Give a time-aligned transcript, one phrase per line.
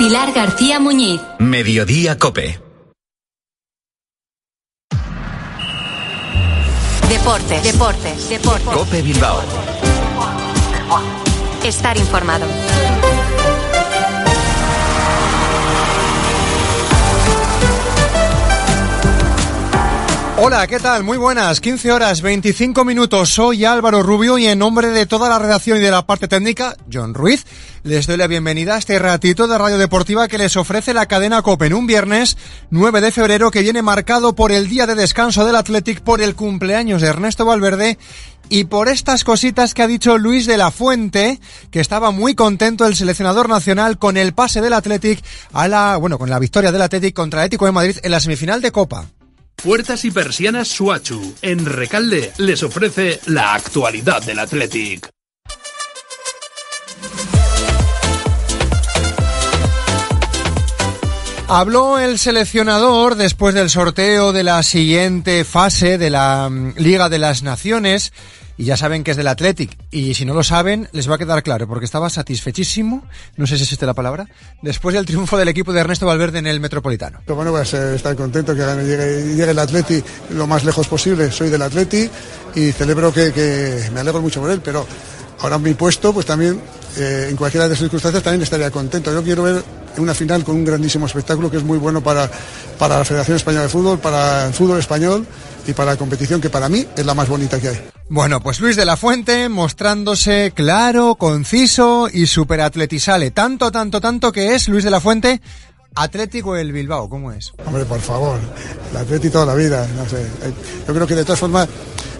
[0.00, 1.20] Pilar García Muñiz.
[1.38, 2.58] Mediodía Cope.
[7.06, 8.64] Deportes, deportes, deportes.
[8.72, 9.42] Cope Bilbao.
[11.62, 12.46] Estar informado.
[20.42, 21.04] Hola, ¿qué tal?
[21.04, 21.60] Muy buenas.
[21.60, 23.28] 15 horas 25 minutos.
[23.28, 26.76] Soy Álvaro Rubio y en nombre de toda la redacción y de la parte técnica,
[26.90, 27.44] John Ruiz,
[27.82, 31.42] les doy la bienvenida a este ratito de Radio Deportiva que les ofrece la cadena
[31.42, 32.38] COPE en un viernes
[32.70, 36.34] 9 de febrero que viene marcado por el día de descanso del Athletic, por el
[36.34, 37.98] cumpleaños de Ernesto Valverde
[38.48, 41.38] y por estas cositas que ha dicho Luis de la Fuente,
[41.70, 46.18] que estaba muy contento el seleccionador nacional con el pase del Athletic a la, bueno,
[46.18, 49.04] con la victoria del Athletic contra el Atlético de Madrid en la semifinal de Copa.
[49.62, 55.10] Puertas y persianas Suachu, en Recalde, les ofrece la actualidad del Athletic.
[61.46, 67.18] Habló el seleccionador después del sorteo de la siguiente fase de la mm, Liga de
[67.18, 68.14] las Naciones
[68.60, 69.74] y ya saben que es del Athletic.
[69.90, 73.02] Y si no lo saben, les va a quedar claro, porque estaba satisfechísimo,
[73.38, 74.26] no sé si existe la palabra,
[74.60, 77.20] después del triunfo del equipo de Ernesto Valverde en el Metropolitano.
[77.24, 80.02] Pero bueno, pues estar contento que llegue, el Atleti
[80.34, 81.32] lo más lejos posible.
[81.32, 82.10] Soy del Atleti
[82.54, 84.86] y celebro que, que me alegro mucho por él, pero
[85.40, 86.60] ahora mi puesto, pues también,
[86.98, 89.10] eh, en cualquiera de las circunstancias, también estaría contento.
[89.10, 89.64] Yo quiero ver
[89.96, 92.30] una final con un grandísimo espectáculo que es muy bueno para,
[92.78, 95.26] para la Federación Española de Fútbol, para el fútbol español
[95.66, 97.99] y para la competición que para mí es la más bonita que hay.
[98.12, 103.30] Bueno, pues Luis de la Fuente mostrándose claro, conciso y súper atletisale.
[103.30, 105.40] Tanto, tanto, tanto que es Luis de la Fuente
[105.94, 107.52] Atlético el Bilbao, ¿cómo es?
[107.64, 108.38] Hombre, por favor,
[108.90, 110.22] el Atleti toda la vida, no sé.
[110.22, 110.52] Eh,
[110.88, 111.68] Yo creo que de todas formas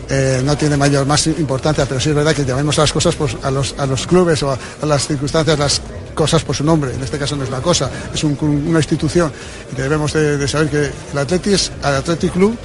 [0.09, 3.17] eh, no tiene mayor más importancia, pero sí es verdad que llamemos a las cosas
[3.17, 5.83] pues, a, los, a los clubes o a, las circunstancias las
[6.15, 6.95] cosas por su nombre.
[6.95, 8.37] En este caso no es la cosa, es un-
[8.69, 9.33] una institución
[9.73, 12.57] y debemos de, saber que el Atleti es el Athletic Club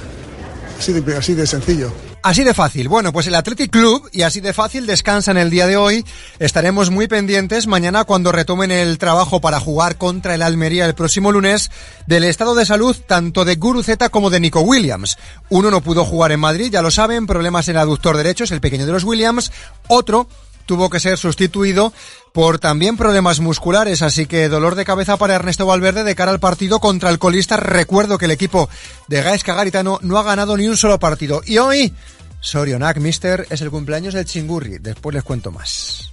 [0.78, 1.92] así de, sencillo.
[2.22, 2.88] Así de fácil.
[2.88, 6.04] Bueno, pues el Athletic Club y así de fácil descansa en el día de hoy.
[6.38, 11.32] Estaremos muy pendientes mañana cuando retomen el trabajo para jugar contra el Almería el próximo
[11.32, 11.70] lunes
[12.06, 15.18] del estado de salud tanto de Guruceta como de Nico Williams.
[15.48, 18.50] Uno no pudo jugar en Madrid, ya lo saben, problemas en el aductor derecho, es
[18.50, 19.52] el pequeño de los Williams.
[19.88, 20.28] Otro
[20.66, 21.92] tuvo que ser sustituido
[22.32, 26.40] por también problemas musculares, así que dolor de cabeza para Ernesto Valverde de cara al
[26.40, 27.56] partido contra el colista.
[27.56, 28.68] Recuerdo que el equipo
[29.08, 31.40] de Gaisca Garitano no ha ganado ni un solo partido.
[31.46, 31.94] Y hoy,
[32.40, 34.78] Sorionak, mister, es el cumpleaños del Chingurri.
[34.78, 36.12] Después les cuento más.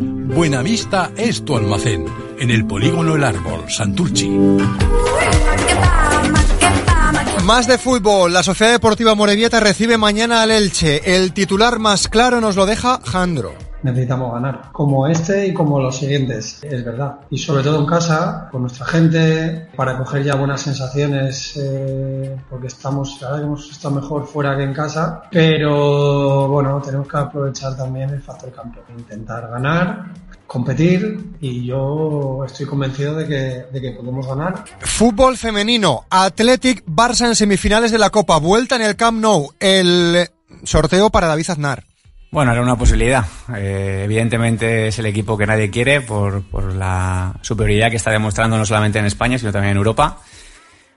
[0.00, 2.04] Buenavista es tu almacén.
[2.40, 4.28] En el polígono El Árbol, Santurchi.
[7.44, 8.32] Más de fútbol.
[8.32, 11.14] La Sociedad Deportiva Morevieta recibe mañana al Elche.
[11.14, 13.71] El titular más claro nos lo deja Jandro.
[13.82, 17.20] Necesitamos ganar, como este y como los siguientes, es verdad.
[17.30, 22.68] Y sobre todo en casa, con nuestra gente, para coger ya buenas sensaciones, eh, porque
[22.68, 27.16] estamos, la verdad que hemos estado mejor fuera que en casa, pero bueno, tenemos que
[27.16, 30.12] aprovechar también el factor campo, intentar ganar,
[30.46, 34.64] competir y yo estoy convencido de que, de que podemos ganar.
[34.80, 36.04] Fútbol femenino.
[36.10, 38.36] Athletic Barça en semifinales de la Copa.
[38.38, 39.50] Vuelta en el Camp Nou.
[39.58, 40.28] El
[40.64, 41.91] sorteo para David Aznar.
[42.32, 43.24] Bueno, era una posibilidad.
[43.54, 48.56] Eh, evidentemente es el equipo que nadie quiere por, por la superioridad que está demostrando
[48.56, 50.18] no solamente en España, sino también en Europa.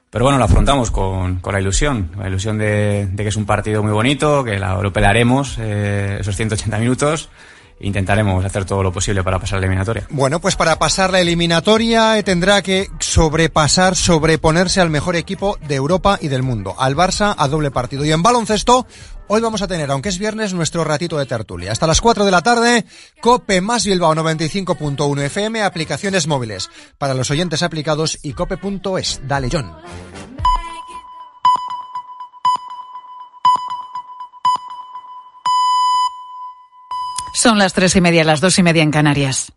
[0.10, 3.46] Pero bueno, lo afrontamos con, con la ilusión, la ilusión de, de que es un
[3.46, 7.30] partido muy bonito, que la- lo pelearemos eh, esos 180 minutos
[7.82, 10.08] intentaremos hacer todo lo posible para pasar la eliminatoria.
[10.10, 15.76] Bueno, pues para pasar la eliminatoria eh, tendrá que sobrepasar, sobreponerse al mejor equipo de
[15.76, 18.06] Europa y del mundo, al Barça a doble partido.
[18.06, 18.88] Y en baloncesto,
[19.28, 21.72] Hoy vamos a tener, aunque es viernes, nuestro ratito de tertulia.
[21.72, 22.86] Hasta las 4 de la tarde,
[23.22, 26.70] Cope más Bilbao 95.1 FM, aplicaciones móviles
[27.00, 29.22] para los oyentes aplicados y cope.es.
[29.28, 29.76] Dale, John.
[37.34, 39.52] Son las tres y media, las dos y media en Canarias.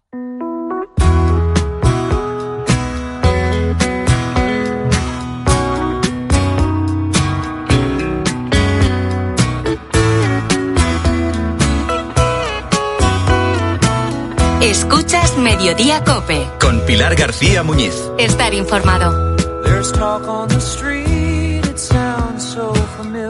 [15.59, 16.47] Mediodía Cope.
[16.61, 17.93] Con Pilar García Muñiz.
[18.17, 19.35] Estar informado.
[19.65, 23.29] There's talk on the street, it sounds so familiar.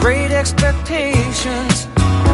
[0.00, 1.88] Great expectations.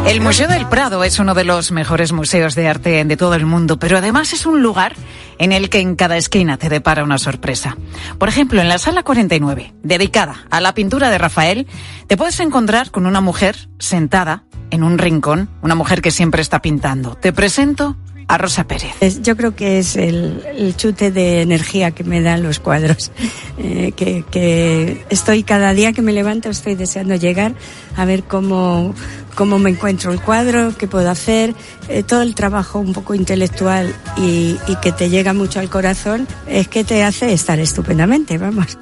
[0.07, 3.45] El Museo del Prado es uno de los mejores museos de arte de todo el
[3.45, 4.95] mundo, pero además es un lugar
[5.37, 7.77] en el que en cada esquina te depara una sorpresa.
[8.17, 11.67] Por ejemplo, en la sala 49, dedicada a la pintura de Rafael,
[12.07, 16.61] te puedes encontrar con una mujer sentada en un rincón, una mujer que siempre está
[16.61, 17.15] pintando.
[17.15, 17.95] Te presento
[18.27, 19.21] a Rosa Pérez.
[19.21, 23.11] Yo creo que es el, el chute de energía que me dan los cuadros.
[23.59, 27.53] Eh, que, que estoy cada día que me levanto, estoy deseando llegar
[27.95, 28.95] a ver cómo,
[29.35, 31.53] cómo me encuentro el cuadro, qué puedo hacer.
[31.87, 36.27] Eh, todo el trabajo un poco intelectual y, y que te llega mucho al corazón
[36.47, 38.79] es que te hace estar estupendamente, vamos.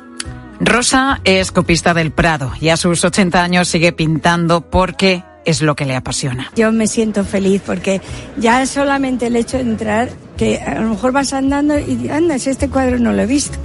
[0.61, 5.75] Rosa es copista del Prado y a sus 80 años sigue pintando porque es lo
[5.75, 6.51] que le apasiona.
[6.55, 8.01] Yo me siento feliz porque
[8.37, 12.49] ya solamente el hecho de entrar, que a lo mejor vas andando y anda, si
[12.49, 13.57] este cuadro no lo he visto.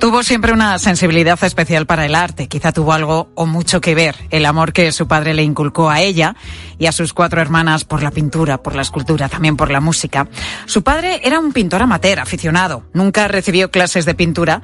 [0.00, 2.48] Tuvo siempre una sensibilidad especial para el arte.
[2.48, 6.00] Quizá tuvo algo o mucho que ver el amor que su padre le inculcó a
[6.00, 6.36] ella
[6.78, 10.26] y a sus cuatro hermanas por la pintura, por la escultura, también por la música.
[10.64, 12.82] Su padre era un pintor amateur, aficionado.
[12.94, 14.62] Nunca recibió clases de pintura,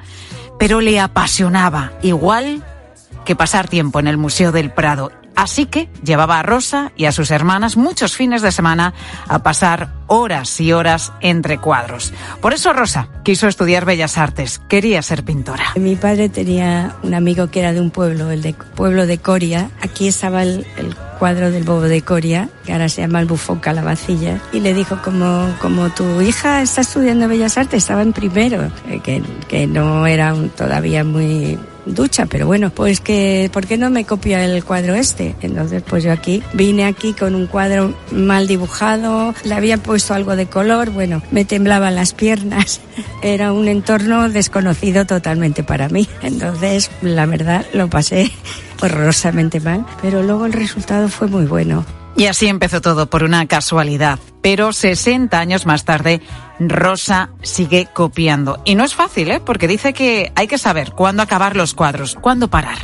[0.57, 2.63] pero le apasionaba, igual
[3.23, 5.11] que pasar tiempo en el Museo del Prado.
[5.37, 8.95] Así que llevaba a Rosa y a sus hermanas muchos fines de semana
[9.27, 12.11] a pasar horas y horas entre cuadros.
[12.41, 15.63] Por eso Rosa quiso estudiar Bellas Artes, quería ser pintora.
[15.75, 19.69] Mi padre tenía un amigo que era de un pueblo, el de pueblo de Coria.
[19.79, 20.65] Aquí estaba el,
[21.19, 24.99] cuadro del bobo de Coria, que ahora se llama el bufón calabacilla, y le dijo
[25.03, 30.07] como, como tu hija está estudiando Bellas Artes, estaba en primero, eh, que, que no
[30.07, 31.59] era todavía muy
[31.93, 35.35] ducha, pero bueno, pues que, ¿por qué no me copia el cuadro este?
[35.41, 40.35] Entonces, pues yo aquí, vine aquí con un cuadro mal dibujado, le había puesto algo
[40.35, 42.81] de color, bueno, me temblaban las piernas,
[43.23, 46.07] era un entorno desconocido totalmente para mí.
[46.21, 48.31] Entonces, la verdad, lo pasé
[48.81, 51.85] horrorosamente mal, pero luego el resultado fue muy bueno.
[52.17, 54.17] Y así empezó todo por una casualidad.
[54.41, 56.19] Pero 60 años más tarde,
[56.59, 58.59] Rosa sigue copiando.
[58.65, 59.39] Y no es fácil, ¿eh?
[59.39, 62.79] Porque dice que hay que saber cuándo acabar los cuadros, cuándo parar.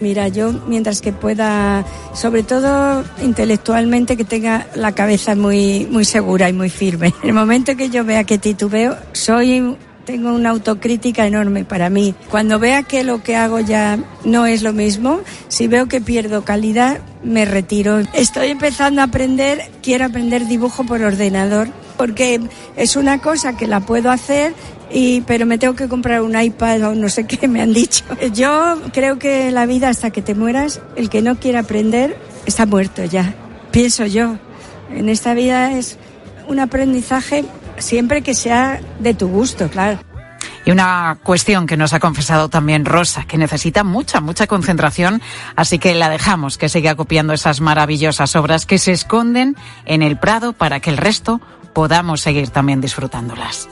[0.00, 6.48] Mira, yo mientras que pueda, sobre todo intelectualmente, que tenga la cabeza muy, muy segura
[6.48, 7.14] y muy firme.
[7.22, 9.76] El momento que yo vea que titubeo, soy,
[10.06, 12.14] tengo una autocrítica enorme para mí.
[12.30, 16.44] Cuando vea que lo que hago ya no es lo mismo, si veo que pierdo
[16.44, 17.98] calidad, me retiro.
[18.14, 21.68] Estoy empezando a aprender, quiero aprender dibujo por ordenador,
[21.98, 22.40] porque
[22.76, 24.54] es una cosa que la puedo hacer
[24.92, 28.04] y pero me tengo que comprar un iPad o no sé qué me han dicho.
[28.32, 32.16] Yo creo que la vida hasta que te mueras, el que no quiere aprender
[32.46, 33.34] está muerto ya.
[33.72, 34.38] Pienso yo.
[34.94, 35.98] En esta vida es
[36.48, 37.44] un aprendizaje
[37.78, 39.98] siempre que sea de tu gusto, claro.
[40.64, 45.22] Y una cuestión que nos ha confesado también Rosa, que necesita mucha, mucha concentración,
[45.54, 50.18] así que la dejamos que siga copiando esas maravillosas obras que se esconden en el
[50.18, 51.40] Prado para que el resto
[51.72, 53.68] podamos seguir también disfrutándolas.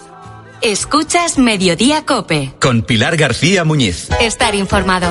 [0.61, 2.55] Escuchas Mediodía Cope.
[2.61, 4.09] Con Pilar García Muñiz.
[4.21, 5.09] Estar informado.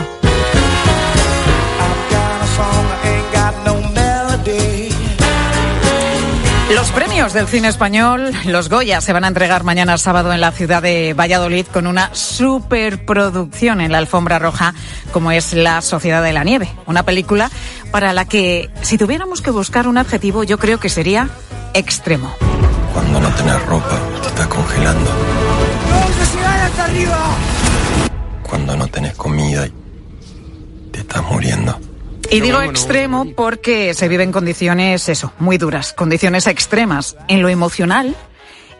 [6.73, 10.51] Los premios del cine español, los Goya, se van a entregar mañana sábado en la
[10.51, 14.73] ciudad de Valladolid con una superproducción en la alfombra roja
[15.11, 17.51] como es La Sociedad de la Nieve, una película
[17.91, 21.29] para la que si tuviéramos que buscar un adjetivo yo creo que sería
[21.75, 22.33] extremo.
[22.91, 25.11] Cuando no tenés ropa, te estás congelando.
[26.65, 27.19] hasta arriba!
[28.41, 29.67] Cuando no tenés comida,
[30.91, 31.79] te estás muriendo.
[32.29, 38.15] Y digo extremo porque se viven condiciones, eso, muy duras, condiciones extremas en lo emocional,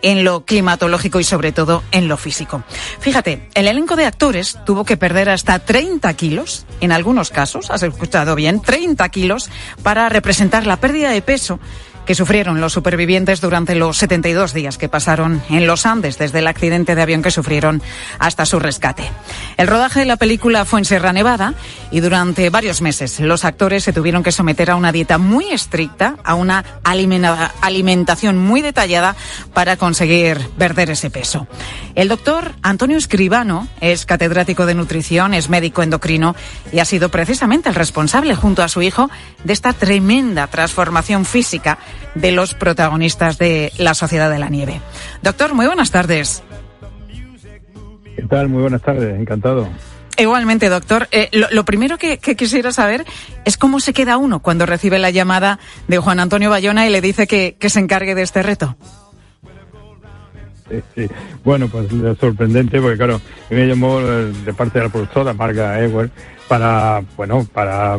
[0.01, 2.63] en lo climatológico y sobre todo en lo físico.
[2.99, 7.83] Fíjate, el elenco de actores tuvo que perder hasta 30 kilos, en algunos casos, has
[7.83, 9.49] escuchado bien, 30 kilos,
[9.81, 11.59] para representar la pérdida de peso
[12.05, 16.47] que sufrieron los supervivientes durante los 72 días que pasaron en los Andes, desde el
[16.47, 17.81] accidente de avión que sufrieron
[18.19, 19.09] hasta su rescate.
[19.57, 21.53] El rodaje de la película fue en Sierra Nevada
[21.91, 26.17] y durante varios meses los actores se tuvieron que someter a una dieta muy estricta,
[26.23, 29.15] a una alimentación muy detallada
[29.53, 31.47] para conseguir perder ese peso.
[31.95, 36.35] El doctor Antonio Escribano es catedrático de nutrición, es médico endocrino
[36.71, 39.09] y ha sido precisamente el responsable, junto a su hijo,
[39.43, 41.77] de esta tremenda transformación física
[42.15, 44.81] de los protagonistas de La Sociedad de la Nieve.
[45.21, 46.43] Doctor, muy buenas tardes.
[48.15, 48.49] ¿Qué tal?
[48.49, 49.67] Muy buenas tardes, encantado.
[50.17, 51.07] Igualmente, doctor.
[51.11, 53.05] Eh, lo, primero que, quisiera saber
[53.45, 57.01] es cómo se queda uno cuando recibe la llamada de Juan Antonio Bayona y le
[57.01, 58.75] dice que, se encargue de este reto.
[61.43, 65.79] Bueno, pues es sorprendente porque, claro, me llamó eh, de parte de la productora, Marga
[65.79, 66.09] Ewer,
[66.47, 67.97] para, bueno, para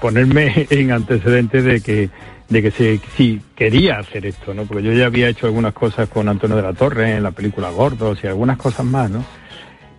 [0.00, 2.10] ponerme en antecedentes de que
[2.48, 4.64] de que se, si quería hacer esto, ¿no?
[4.64, 7.70] Porque yo ya había hecho algunas cosas con Antonio de la Torre en la película
[7.70, 9.24] Gordos y algunas cosas más, ¿no?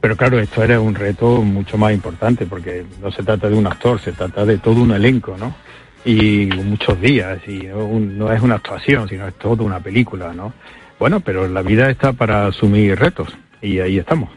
[0.02, 3.68] Pero claro, esto era un reto mucho más importante porque no se trata de un
[3.68, 5.54] actor, se trata de todo un elenco, ¿no?
[6.06, 10.54] Y muchos días, y no, es una actuación, sino es toda una película, ¿no?
[10.98, 13.30] Bueno, pero la vida está para asumir retos
[13.62, 14.30] y ahí estamos.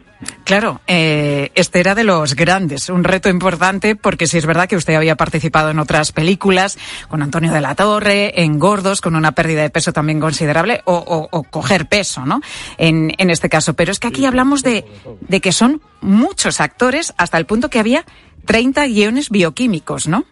[0.44, 4.76] Claro, eh, este era de los grandes, un reto importante porque si es verdad que
[4.76, 9.32] usted había participado en otras películas, con Antonio de la Torre, en Gordos, con una
[9.32, 12.40] pérdida de peso también considerable, o, coger peso, ¿no?
[12.78, 13.74] En, en, este caso.
[13.74, 14.84] Pero es que aquí hablamos de,
[15.20, 18.04] de que son muchos actores hasta el punto que había
[18.44, 20.24] 30 guiones bioquímicos, ¿no?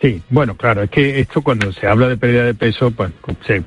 [0.00, 3.12] Sí, bueno, claro, es que esto cuando se habla de pérdida de peso, pues
[3.46, 3.62] se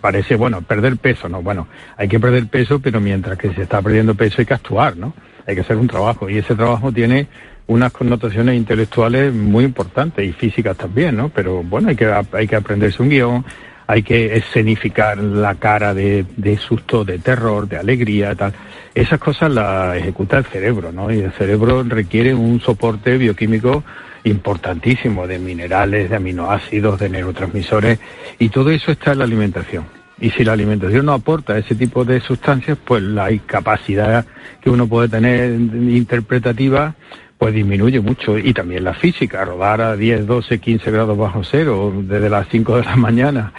[0.00, 1.40] parece, bueno, perder peso, ¿no?
[1.40, 4.96] Bueno, hay que perder peso, pero mientras que se está perdiendo peso hay que actuar,
[4.96, 5.14] ¿no?
[5.46, 7.28] Hay que hacer un trabajo y ese trabajo tiene
[7.68, 11.28] unas connotaciones intelectuales muy importantes y físicas también, ¿no?
[11.28, 13.44] Pero bueno, hay que, hay que aprenderse un guion,
[13.86, 18.52] hay que escenificar la cara de, de susto, de terror, de alegría, tal.
[18.94, 21.12] Esas cosas las ejecuta el cerebro, ¿no?
[21.12, 23.84] Y el cerebro requiere un soporte bioquímico
[24.28, 27.98] importantísimo de minerales, de aminoácidos, de neurotransmisores,
[28.38, 29.86] y todo eso está en la alimentación.
[30.20, 34.26] Y si la alimentación no aporta ese tipo de sustancias, pues la incapacidad
[34.60, 36.94] que uno puede tener interpretativa,
[37.38, 38.36] pues disminuye mucho.
[38.36, 42.78] Y también la física, rodar a 10, 12, 15 grados bajo cero desde las 5
[42.78, 43.52] de la mañana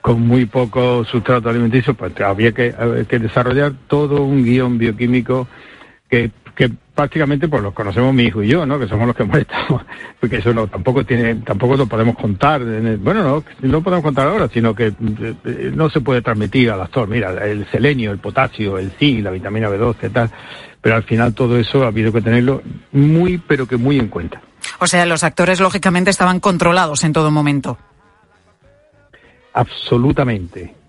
[0.00, 2.74] con muy poco sustrato alimenticio, pues había que,
[3.06, 5.46] que desarrollar todo un guion bioquímico
[6.08, 6.30] que
[7.00, 8.78] prácticamente pues los conocemos mi hijo y yo, ¿no?
[8.78, 9.82] Que somos los que molestamos,
[10.20, 12.62] porque eso no tampoco tiene, tampoco lo podemos contar,
[12.98, 17.08] bueno, no, no podemos contar ahora, sino que eh, no se puede transmitir al actor,
[17.08, 20.30] mira, el selenio, el potasio, el zinc, la vitamina B12, tal,
[20.82, 24.42] pero al final todo eso ha habido que tenerlo muy, pero que muy en cuenta.
[24.78, 27.78] O sea, los actores lógicamente estaban controlados en todo momento.
[29.54, 30.79] Absolutamente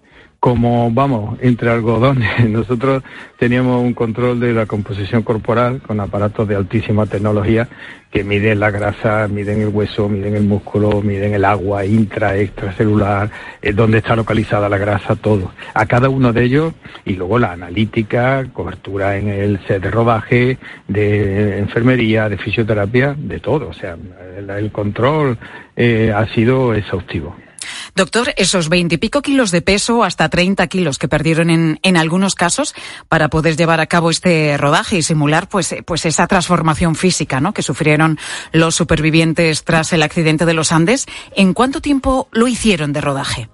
[0.41, 2.49] como vamos, entre algodones.
[2.49, 3.03] Nosotros
[3.37, 7.69] teníamos un control de la composición corporal con aparatos de altísima tecnología
[8.09, 13.29] que miden la grasa, miden el hueso, miden el músculo, miden el agua intra, extracelular,
[13.61, 15.51] eh, dónde está localizada la grasa, todo.
[15.75, 16.73] A cada uno de ellos
[17.05, 20.57] y luego la analítica, cobertura en el set de rodaje,
[20.87, 23.69] de enfermería, de fisioterapia, de todo.
[23.69, 23.95] O sea,
[24.35, 25.37] el, control
[25.75, 27.35] eh, ha sido exhaustivo.
[27.95, 32.73] Doctor, esos veintipico kilos de peso, hasta 30 kilos que perdieron en, en, algunos casos
[33.07, 37.53] para poder llevar a cabo este rodaje y simular pues, pues esa transformación física ¿no?
[37.53, 38.17] que sufrieron
[38.51, 43.49] los supervivientes tras el accidente de los Andes, ¿en cuánto tiempo lo hicieron de rodaje?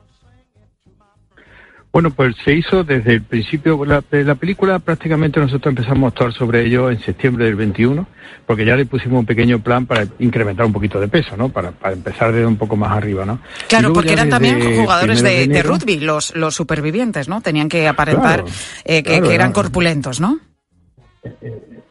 [1.92, 6.34] Bueno, pues se hizo desde el principio, la, la película prácticamente nosotros empezamos a actuar
[6.34, 8.06] sobre ello en septiembre del 21,
[8.46, 11.50] porque ya le pusimos un pequeño plan para incrementar un poquito de peso, ¿no?
[11.50, 13.40] Para, para empezar desde un poco más arriba, ¿no?
[13.68, 17.42] Claro, porque eran también jugadores de, de, rugby, los, los supervivientes, ¿no?
[17.42, 18.44] Tenían que aparentar
[18.84, 20.40] eh, que, que, eran corpulentos, ¿no?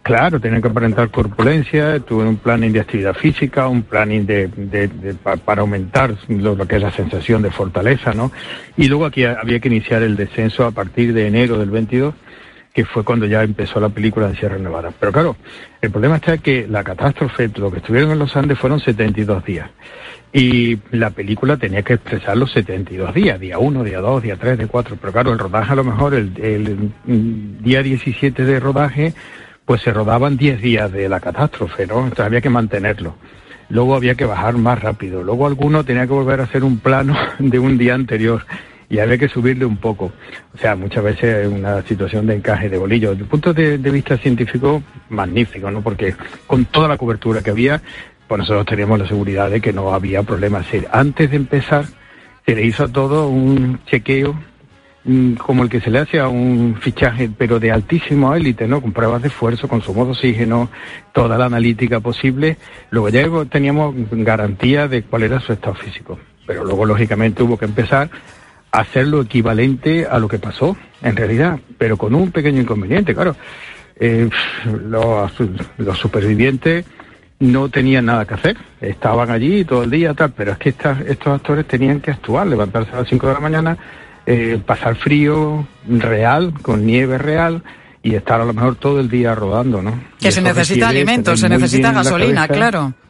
[0.07, 4.87] Claro, tenían que aparentar corpulencia, tuve un planning de actividad física, un planning de, de,
[4.87, 8.31] de para aumentar lo, que es la sensación de fortaleza, ¿no?
[8.77, 12.15] Y luego aquí había que iniciar el descenso a partir de enero del 22,
[12.73, 14.93] que fue cuando ya empezó la película de Sierra Nevada.
[14.97, 15.37] Pero claro,
[15.83, 19.69] el problema está que la catástrofe, lo que estuvieron en los Andes fueron 72 días.
[20.33, 24.57] Y la película tenía que expresar los 72 días, día 1, día 2, día 3,
[24.57, 24.99] día 4.
[25.01, 29.13] Pero claro, el rodaje a lo mejor, el, el, el día 17 de rodaje,
[29.67, 31.99] pues se rodaban 10 días de la catástrofe, ¿no?
[31.99, 33.17] Entonces había que mantenerlo.
[33.69, 35.25] Luego había que bajar más rápido.
[35.25, 38.47] Luego alguno tenía que volver a hacer un plano de un día anterior
[38.89, 40.13] y había que subirle un poco.
[40.55, 43.11] O sea, muchas veces es una situación de encaje de bolillo.
[43.11, 45.83] Desde el punto de, vista científico, magnífico, ¿no?
[45.83, 46.15] Porque
[46.47, 47.83] con toda la cobertura que había,
[48.29, 50.61] pues nosotros teníamos la seguridad de que no había problema.
[50.61, 51.87] Es decir, antes de empezar,
[52.47, 54.39] se le hizo a todo un chequeo
[55.39, 58.81] como el que se le hace a un fichaje, pero de altísimo élite, ¿no?
[58.81, 60.69] Con pruebas de esfuerzo, consumo de oxígeno,
[61.13, 62.57] toda la analítica posible.
[62.91, 66.19] Luego ya teníamos garantía de cuál era su estado físico.
[66.47, 68.11] Pero luego, lógicamente, hubo que empezar
[68.73, 73.15] a hacer lo equivalente a lo que pasó, en realidad, pero con un pequeño inconveniente,
[73.15, 73.37] claro.
[73.99, 74.29] Eh,
[74.65, 75.33] los,
[75.79, 76.85] los supervivientes
[77.39, 81.01] no tenían nada que hacer, estaban allí todo el día, tal, pero es que estas,
[81.03, 83.79] estos actores tenían que actuar, levantarse a las 5 de la mañana,
[84.27, 87.63] eh, pasar frío real, con nieve real
[88.03, 90.01] y estar a lo mejor todo el día rodando, ¿no?
[90.21, 92.95] Que se necesita alimentos, se necesita gasolina, claro.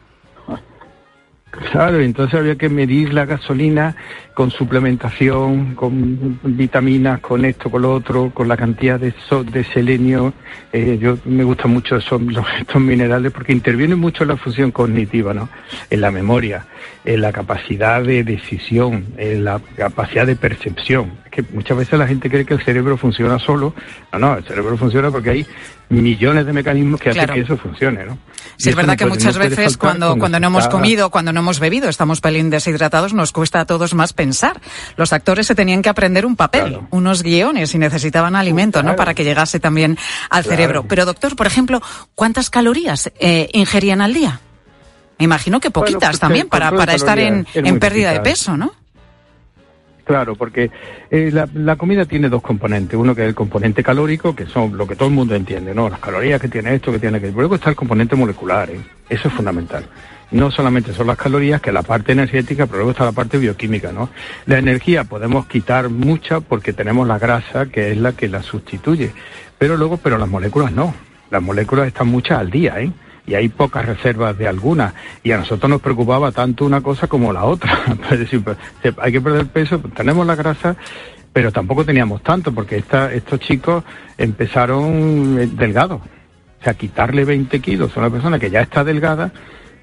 [1.71, 3.95] Claro, entonces había que medir la gasolina
[4.37, 9.11] con suplementación, con vitaminas, con esto, con lo otro, con la cantidad de,
[9.73, 10.31] selenio.
[10.71, 15.33] Eh, yo me gustan mucho los- estos minerales porque intervienen mucho en la función cognitiva,
[15.33, 15.49] ¿no?
[15.89, 16.67] En la memoria,
[17.03, 21.13] en la capacidad de decisión, en la capacidad de percepción.
[21.25, 23.73] Es que muchas veces la gente cree que el cerebro funciona solo.
[24.13, 25.47] No, no, el cerebro funciona porque hay
[25.89, 27.31] millones de mecanismos que Claro.
[27.33, 28.17] hacen que eso funcione, ¿no?
[28.57, 31.59] Sí, Y es verdad que muchas veces cuando, cuando no hemos comido, cuando no hemos
[31.59, 34.26] bebido, estamos pelín deshidratados, nos cuesta a todos más pensar.
[34.95, 38.95] Los actores se tenían que aprender un papel, unos guiones y necesitaban alimento, ¿no?
[38.95, 39.97] Para que llegase también
[40.29, 40.55] al Claro.
[40.55, 40.83] cerebro.
[40.87, 41.81] Pero doctor, por ejemplo,
[42.15, 44.39] ¿cuántas calorías eh, ingerían al día?
[45.19, 48.19] Me imagino que Bueno, poquitas pues, también para, para estar en, es en pérdida de
[48.19, 48.71] peso, ¿no?
[50.05, 50.71] Claro, porque
[51.11, 52.97] eh, la, la comida tiene dos componentes.
[52.97, 55.89] Uno que es el componente calórico, que son lo que todo el mundo entiende, ¿no?
[55.89, 57.33] Las calorías que tiene esto, que tiene aquello.
[57.35, 58.79] Luego está el componente molecular, ¿eh?
[59.09, 59.85] Eso es fundamental.
[60.31, 63.91] No solamente son las calorías, que la parte energética, pero luego está la parte bioquímica,
[63.93, 64.09] ¿no?
[64.45, 69.11] La energía podemos quitar mucha porque tenemos la grasa, que es la que la sustituye.
[69.57, 70.93] Pero luego, pero las moléculas no.
[71.29, 72.91] Las moléculas están muchas al día, ¿eh?
[73.27, 74.93] y hay pocas reservas de algunas.
[75.21, 77.77] Y a nosotros nos preocupaba tanto una cosa como la otra.
[78.11, 78.57] Es decir, pues,
[78.97, 80.75] hay que perder peso, pues, tenemos la grasa,
[81.33, 83.83] pero tampoco teníamos tanto, porque esta, estos chicos
[84.17, 86.01] empezaron eh, delgados.
[86.59, 89.31] O sea, quitarle 20 kilos a una persona que ya está delgada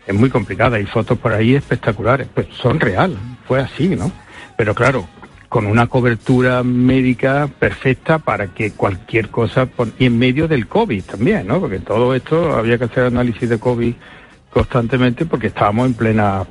[0.06, 0.76] es muy complicada.
[0.76, 2.28] Hay fotos por ahí espectaculares.
[2.32, 4.10] Pues son real, fue así, ¿no?
[4.56, 5.08] Pero claro,
[5.48, 9.68] con una cobertura médica perfecta para que cualquier cosa,
[9.98, 11.60] y en medio del COVID también, ¿no?
[11.60, 13.94] Porque todo esto había que hacer análisis de COVID
[14.50, 16.44] constantemente porque estábamos en plena,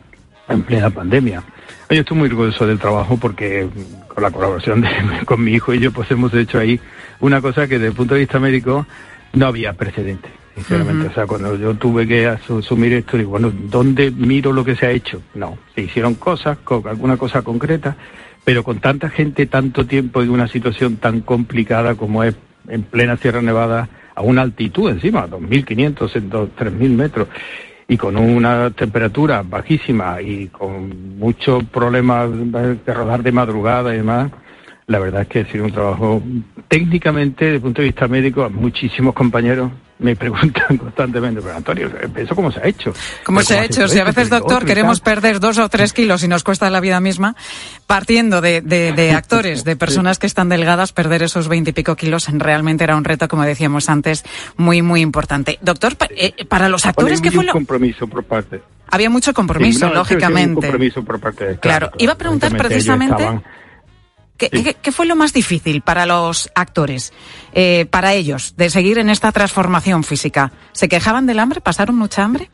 [0.50, 1.44] en plena pandemia.
[1.90, 3.68] Yo estoy muy orgulloso del trabajo porque
[4.08, 4.90] con la colaboración de,
[5.26, 6.80] con mi hijo y yo pues hemos hecho ahí
[7.20, 8.86] una cosa que desde el punto de vista médico
[9.34, 11.08] no había precedente, sinceramente.
[11.08, 14.76] O sea, cuando yo tuve que asu- asumir esto, digo, bueno, ¿dónde miro lo que
[14.76, 15.22] se ha hecho?
[15.36, 17.96] No, se hicieron cosas, con alguna cosa concreta,
[18.44, 22.36] pero con tanta gente, tanto tiempo en una situación tan complicada como es
[22.68, 27.28] en plena Sierra Nevada, a una altitud encima, 2.500, en dos- 3.000 metros,
[27.88, 34.32] y con una temperatura bajísima y con muchos problemas de rodar de madrugada y demás,
[34.88, 36.22] la verdad es que ha sido un trabajo
[36.68, 42.36] técnicamente, desde el punto de vista médico, muchísimos compañeros me preguntan constantemente, pero Antonio, ¿eso
[42.36, 42.94] cómo se ha hecho?
[43.24, 43.82] ¿Cómo se ha ¿cómo hecho?
[43.84, 46.82] hecho Si a veces, doctor, queremos perder dos o tres kilos y nos cuesta la
[46.82, 47.36] vida misma,
[47.88, 52.84] partiendo de, de- de actores, de personas que están delgadas, perder esos veintipico kilos realmente
[52.84, 54.26] era un reto, como decíamos antes,
[54.58, 55.60] muy, muy importante.
[55.62, 57.54] Doctor, pa- eh, para los actores, ¿qué fue lo...?
[57.54, 58.62] compromiso por parte.
[58.90, 60.54] Había mucho compromiso, Sí, no, un lógicamente.
[60.68, 63.24] compromiso por parte de Claro, iba a preguntar precisamente
[64.50, 67.14] ¿Qué, qué- qué fue lo más difícil para los actores,
[67.54, 70.52] eh, para ellos, de seguir en esta transformación física?
[70.72, 71.62] ¿Se quejaban del hambre?
[71.62, 72.50] ¿Pasaron mucha hambre?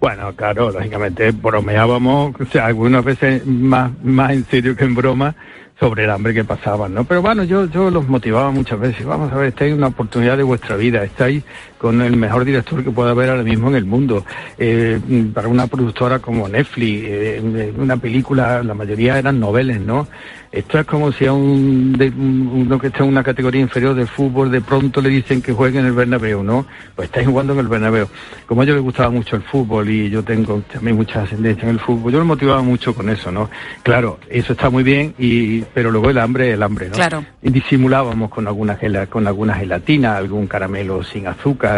[0.00, 5.34] Bueno, claro, lógicamente bromeábamos, o sea, algunas veces más, más en serio que en broma,
[5.78, 7.04] sobre el hambre que pasaban, ¿no?
[7.04, 10.36] Pero bueno, yo, yo los motivaba muchas veces, vamos a ver, estáis en una oportunidad
[10.36, 11.42] de vuestra vida, estáis
[11.82, 14.24] con el mejor director que pueda haber ahora mismo en el mundo.
[14.56, 15.00] Eh,
[15.34, 20.06] para una productora como Netflix, eh, una película, la mayoría eran noveles, ¿no?
[20.52, 23.94] Esto es como si a un, de- un- uno que está en una categoría inferior
[23.94, 26.66] de fútbol de pronto le dicen que juegue en el Bernabéu, ¿no?
[26.94, 28.06] Pues estáis jugando en el Bernabéu.
[28.46, 31.70] Como a ellos les gustaba mucho el fútbol y yo tengo también mucha ascendencia en
[31.70, 33.48] el fútbol, yo los motivaba mucho con eso, ¿no?
[33.82, 36.92] Claro, eso está muy bien, y pero luego el hambre, el hambre, ¿no?
[36.96, 37.24] Claro.
[37.42, 41.71] Y disimulábamos con alguna, con alguna gelatina, algún caramelo sin azúcar,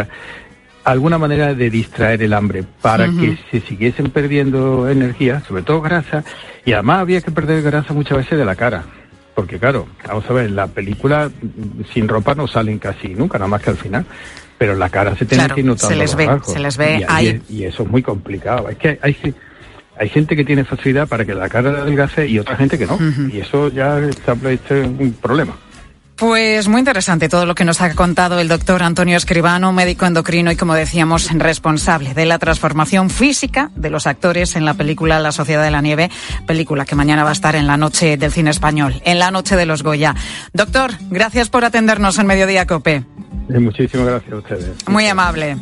[0.84, 3.20] alguna manera de distraer el hambre para Ujú.
[3.20, 6.22] que se siguiesen perdiendo energía, sobre todo grasa,
[6.64, 8.84] y además había que perder grasa muchas veces de la cara.
[9.34, 13.48] Porque claro, vamos a ver, la película mm, sin ropa no salen casi nunca, nada
[13.48, 14.04] más que al final.
[14.56, 16.52] Pero la cara se tiene Claro, que ir notando se les ve, rasgos.
[16.52, 17.26] se les ve y, ahí.
[17.26, 18.68] es- y eso es muy complicado.
[18.68, 19.16] Es que hay,
[19.98, 22.86] hay gente que tiene facilidad para que la cara la adelgace y otra gente que
[22.86, 22.94] no.
[22.94, 23.28] Ujú.
[23.32, 25.56] Y eso ya está es un problema.
[26.16, 30.52] Pues muy interesante todo lo que nos ha contado el doctor Antonio Escribano, médico endocrino
[30.52, 35.32] y, como decíamos, responsable de la transformación física de los actores en la película La
[35.32, 36.10] Sociedad de la Nieve,
[36.46, 39.56] película que mañana va a estar en la noche del cine español, en la noche
[39.56, 40.14] de los Goya.
[40.52, 43.04] Doctor, gracias por atendernos en Mediodía Cope.
[43.48, 44.88] Eh, muchísimas gracias a ustedes.
[44.88, 45.56] Muy amable.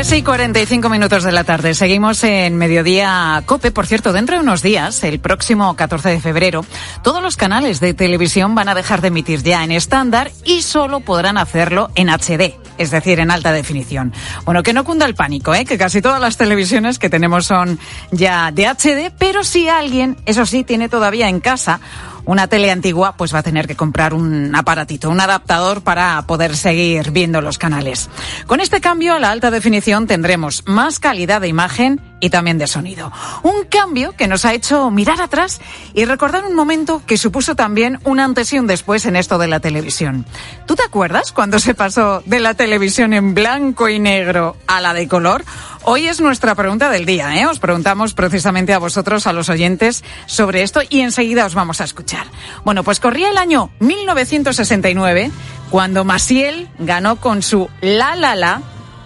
[0.00, 1.74] 3 y 45 minutos de la tarde.
[1.74, 3.70] Seguimos en Mediodía Cope.
[3.70, 6.64] Por cierto, dentro de unos días, el próximo 14 de febrero,
[7.02, 11.00] todos los canales de televisión van a dejar de emitir ya en estándar y solo
[11.00, 14.14] podrán hacerlo en HD, es decir, en alta definición.
[14.46, 15.66] Bueno, que no cunda el pánico, ¿eh?
[15.66, 17.78] que casi todas las televisiones que tenemos son
[18.10, 21.78] ya de HD, pero si alguien, eso sí, tiene todavía en casa
[22.30, 26.56] una tele antigua, pues va a tener que comprar un aparatito, un adaptador para poder
[26.56, 28.08] seguir viendo los canales.
[28.46, 32.68] Con este cambio a la alta definición tendremos más calidad de imagen y también de
[32.68, 33.10] sonido.
[33.42, 35.60] Un cambio que nos ha hecho mirar atrás
[35.92, 39.48] y recordar un momento que supuso también un antes y un después en esto de
[39.48, 40.24] la televisión.
[40.66, 44.94] ¿Tú te acuerdas cuando se pasó de la televisión en blanco y negro a la
[44.94, 45.44] de color?
[45.84, 47.46] Hoy es nuestra pregunta del día, ¿eh?
[47.46, 51.84] Os preguntamos precisamente a vosotros, a los oyentes, sobre esto y enseguida os vamos a
[51.84, 52.26] escuchar.
[52.64, 55.30] Bueno, pues corría el año 1969
[55.70, 58.60] cuando Masiel ganó con su La La La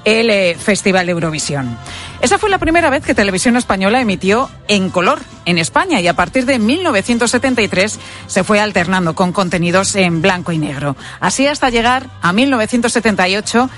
[0.05, 1.79] el Festival de Eurovisión.
[2.21, 6.15] Esa fue la primera vez que Televisión Española emitió en color en España y a
[6.15, 10.97] partir de 1973 se fue alternando con contenidos en blanco y negro.
[11.21, 13.71] Así hasta llegar a 1978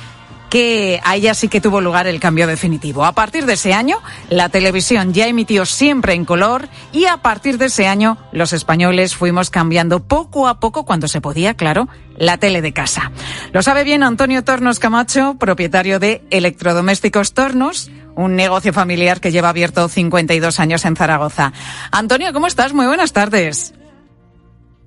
[0.51, 3.05] que ahí ya sí que tuvo lugar el cambio definitivo.
[3.05, 3.99] A partir de ese año,
[4.31, 9.17] la televisión ya emitió siempre en color y a partir de ese año los españoles
[9.17, 13.11] fuimos cambiando poco a poco cuando se podía, claro, la tele de casa.
[13.53, 19.51] Lo sabe bien Antonio Tornos Camacho, propietario de Electrodomésticos Tornos, un negocio familiar que lleva
[19.51, 21.53] abierto 52 años en Zaragoza.
[21.91, 22.73] Antonio, ¿cómo estás?
[22.73, 23.75] Muy buenas tardes.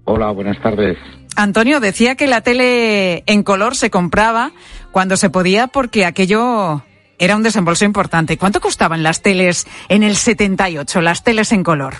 [0.05, 0.97] Hola, buenas tardes.
[1.35, 4.51] Antonio decía que la tele en color se compraba
[4.91, 6.83] cuando se podía porque aquello
[7.17, 8.37] era un desembolso importante.
[8.37, 11.95] ¿Cuánto costaban las teles en el 78, las teles en color?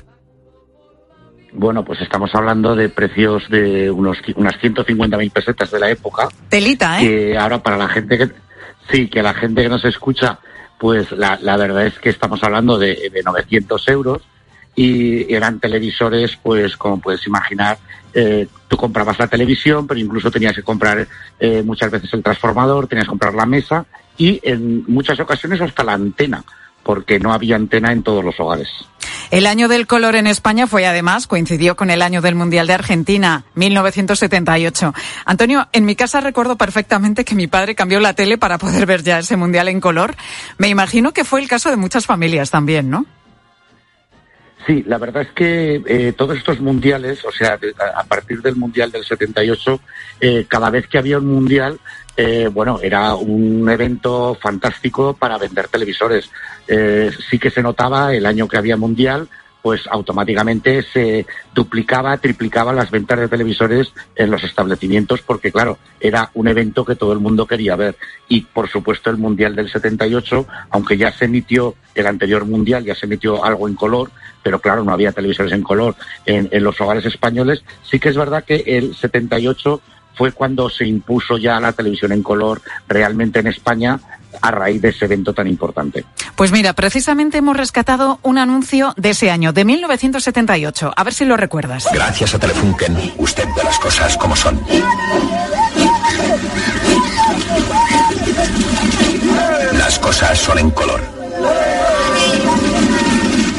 [1.51, 6.29] Bueno, pues estamos hablando de precios de unos unas 150.000 pesetas de la época.
[6.47, 7.07] Telita, ¿eh?
[7.07, 8.29] Que ahora para la gente que
[8.91, 10.39] sí, que la gente que nos escucha,
[10.77, 14.21] pues la, la verdad es que estamos hablando de, de 900 euros
[14.79, 17.77] y eran televisores, pues como puedes imaginar,
[18.13, 21.05] eh, tú comprabas la televisión, pero incluso tenías que comprar
[21.37, 23.85] eh, muchas veces el transformador, tenías que comprar la mesa
[24.17, 26.45] y en muchas ocasiones hasta la antena,
[26.81, 28.69] porque no había antena en todos los hogares.
[29.31, 32.73] El año del color en España fue además, coincidió con el año del Mundial de
[32.75, 34.93] Argentina, 1978.
[35.25, 39.03] Antonio, en mi casa recuerdo perfectamente que mi padre cambió la tele para poder ver
[39.03, 40.15] ya ese Mundial en color.
[40.57, 43.05] Me imagino que fue el caso de muchas familias también, ¿no?
[44.67, 47.57] Sí, la verdad es que eh, todos estos mundiales, o sea,
[47.95, 49.79] a partir del mundial del 78,
[50.19, 51.79] eh, cada vez que había un mundial,
[52.17, 56.29] eh, bueno, era un evento fantástico para vender televisores.
[56.67, 59.29] Eh, sí que se notaba el año que había mundial,
[59.61, 66.29] pues automáticamente se duplicaba, triplicaba las ventas de televisores en los establecimientos porque, claro, era
[66.33, 67.95] un evento que todo el mundo quería ver.
[68.27, 72.95] Y, por supuesto, el Mundial del 78, aunque ya se emitió el anterior Mundial, ya
[72.95, 74.11] se emitió algo en color,
[74.43, 78.17] pero claro, no había televisores en color en, en los hogares españoles, sí que es
[78.17, 79.81] verdad que el 78
[80.19, 83.99] fue cuando se impuso ya la televisión en color realmente en España
[84.41, 86.05] a raíz de ese evento tan importante.
[86.35, 90.93] Pues mira, precisamente hemos rescatado un anuncio de ese año, de 1978.
[90.95, 91.87] A ver si lo recuerdas.
[91.93, 94.59] Gracias a Telefunken, usted ve las cosas como son.
[99.77, 101.01] Las cosas son en color.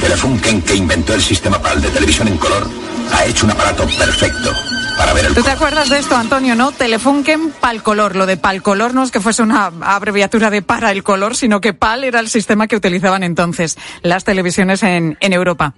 [0.00, 2.66] Telefunken, que inventó el sistema PAL de televisión en color,
[3.12, 4.50] ha hecho un aparato perfecto
[4.96, 6.72] para ver el ¿Tú te acuerdas de esto, Antonio, no?
[6.72, 8.16] Telefunken pal color.
[8.16, 11.60] Lo de pal color no es que fuese una abreviatura de para el color, sino
[11.60, 15.74] que pal era el sistema que utilizaban entonces las televisiones en, en Europa.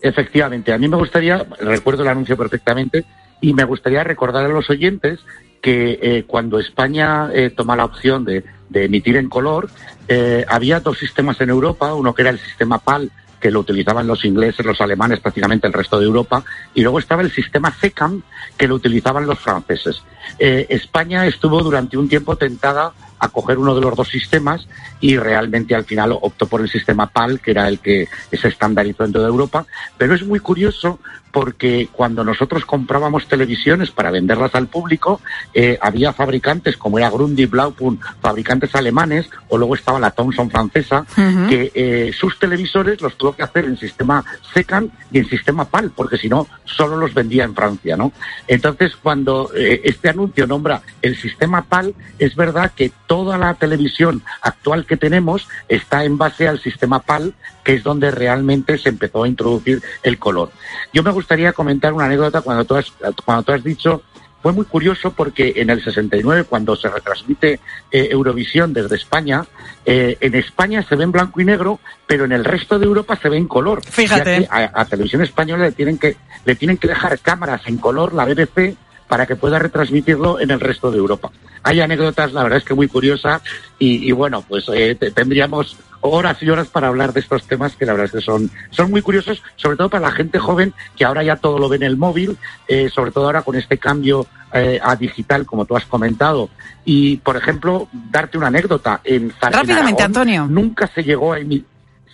[0.00, 3.04] Efectivamente, a mí me gustaría, recuerdo el anuncio perfectamente,
[3.40, 5.20] y me gustaría recordar a los oyentes
[5.60, 9.70] que eh, cuando España eh, toma la opción de, de emitir en color,
[10.08, 13.10] eh, había dos sistemas en Europa, uno que era el sistema PAL,
[13.42, 17.22] que lo utilizaban los ingleses, los alemanes, prácticamente el resto de Europa, y luego estaba
[17.22, 18.22] el sistema CECAM,
[18.56, 20.02] que lo utilizaban los franceses.
[20.38, 24.66] Eh, España estuvo durante un tiempo tentada a coger uno de los dos sistemas
[25.00, 29.04] y realmente al final optó por el sistema PAL, que era el que se estandarizó
[29.04, 29.64] en toda Europa.
[29.96, 30.98] Pero es muy curioso
[31.32, 35.20] porque cuando nosotros comprábamos televisiones para venderlas al público,
[35.54, 41.06] eh, había fabricantes como era Grundy, Blaupunkt, fabricantes alemanes, o luego estaba la Thomson francesa,
[41.48, 45.92] que eh, sus televisores los tuvo que hacer en sistema SECAN y en sistema PAL,
[45.96, 48.12] porque si no, solo los vendía en Francia, ¿no?
[48.46, 54.22] Entonces, cuando eh, este anuncio nombra el sistema PAL, es verdad que toda la televisión
[54.40, 59.24] actual que tenemos está en base al sistema PAL, que es donde realmente se empezó
[59.24, 60.50] a introducir el color.
[60.94, 62.90] Yo me gustaría comentar una anécdota cuando tú has,
[63.22, 64.02] cuando tú has dicho
[64.42, 69.44] fue muy curioso porque en el 69, cuando se retransmite eh, Eurovisión desde España,
[69.84, 73.18] eh, en España se ve en blanco y negro, pero en el resto de Europa
[73.20, 73.84] se ve en color.
[73.84, 74.48] Fíjate.
[74.50, 78.74] A Televisión Española le tienen, que, le tienen que dejar cámaras en color, la BBC,
[79.12, 81.30] para que pueda retransmitirlo en el resto de Europa.
[81.64, 83.42] Hay anécdotas, la verdad es que muy curiosas,
[83.78, 87.76] y, y bueno, pues eh, te- tendríamos horas y horas para hablar de estos temas
[87.76, 90.72] que la verdad es que son, son muy curiosos, sobre todo para la gente joven
[90.96, 93.76] que ahora ya todo lo ve en el móvil, eh, sobre todo ahora con este
[93.76, 96.48] cambio eh, a digital, como tú has comentado.
[96.86, 99.02] Y, por ejemplo, darte una anécdota.
[99.04, 100.46] En, Rápidamente, Aragón Antonio.
[100.48, 101.66] Nunca se llegó a emitir.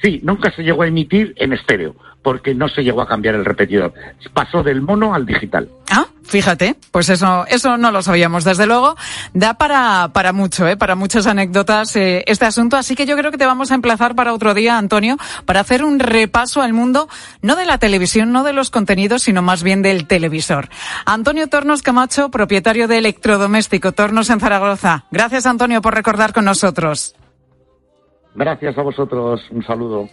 [0.03, 3.45] Sí, nunca se llegó a emitir en estéreo, porque no se llegó a cambiar el
[3.45, 3.93] repetidor.
[4.33, 5.69] Pasó del mono al digital.
[5.91, 8.45] Ah, fíjate, pues eso, eso no lo sabíamos.
[8.45, 8.97] Desde luego,
[9.35, 10.77] da para, para mucho, ¿eh?
[10.77, 12.77] para muchas anécdotas eh, este asunto.
[12.77, 15.85] Así que yo creo que te vamos a emplazar para otro día, Antonio, para hacer
[15.85, 17.09] un repaso al mundo,
[17.43, 20.69] no de la televisión, no de los contenidos, sino más bien del televisor.
[21.05, 25.05] Antonio Tornos Camacho, propietario de Electrodoméstico Tornos en Zaragoza.
[25.11, 27.15] Gracias, Antonio, por recordar con nosotros.
[28.39, 30.09] Gracias a vosotros, un saludo.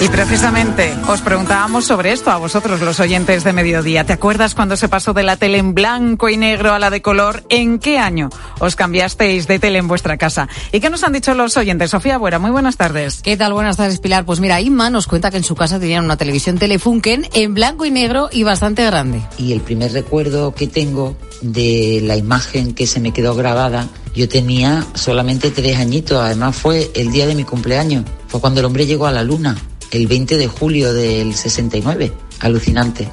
[0.00, 4.04] Y precisamente os preguntábamos sobre esto a vosotros, los oyentes de mediodía.
[4.04, 7.02] ¿Te acuerdas cuando se pasó de la tele en blanco y negro a la de
[7.02, 7.42] color?
[7.50, 10.48] ¿En qué año os cambiasteis de tele en vuestra casa?
[10.72, 11.90] ¿Y qué nos han dicho los oyentes?
[11.90, 13.20] Sofía Buera, muy buenas tardes.
[13.20, 13.52] ¿Qué tal?
[13.52, 14.24] Buenas tardes, Pilar.
[14.24, 17.84] Pues mira, Inma nos cuenta que en su casa tenían una televisión Telefunken en blanco
[17.84, 19.20] y negro y bastante grande.
[19.36, 23.86] Y el primer recuerdo que tengo de la imagen que se me quedó grabada,
[24.16, 28.66] yo tenía solamente tres añitos, además fue el día de mi cumpleaños, fue cuando el
[28.66, 29.56] hombre llegó a la luna,
[29.90, 33.08] el 20 de julio del 69, alucinante.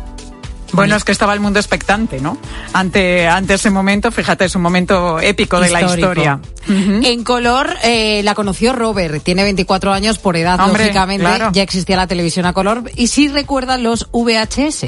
[0.72, 2.38] Bueno, es que estaba el mundo expectante, ¿no?
[2.74, 6.40] Ante, ante ese momento, fíjate, es un momento épico de la historia.
[6.68, 11.52] En color eh, la conoció Robert, tiene 24 años por edad, Hombre, lógicamente, claro.
[11.54, 14.88] ya existía la televisión a color y sí recuerda los VHS.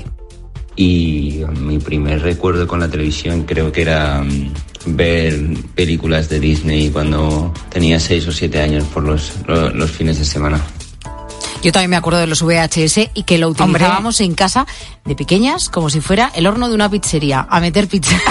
[0.75, 4.54] Y mi primer recuerdo con la televisión creo que era mm,
[4.86, 5.39] ver
[5.76, 10.26] películas de Disney cuando tenía seis o siete años por los, lo- los fines de
[10.26, 10.60] semana.
[11.63, 13.63] Yo también me acuerdo de los VHS y que lo Hombre.
[13.63, 14.67] utilizábamos en casa
[15.04, 18.15] de pequeñas como si fuera el horno de una pizzería, a meter pizza.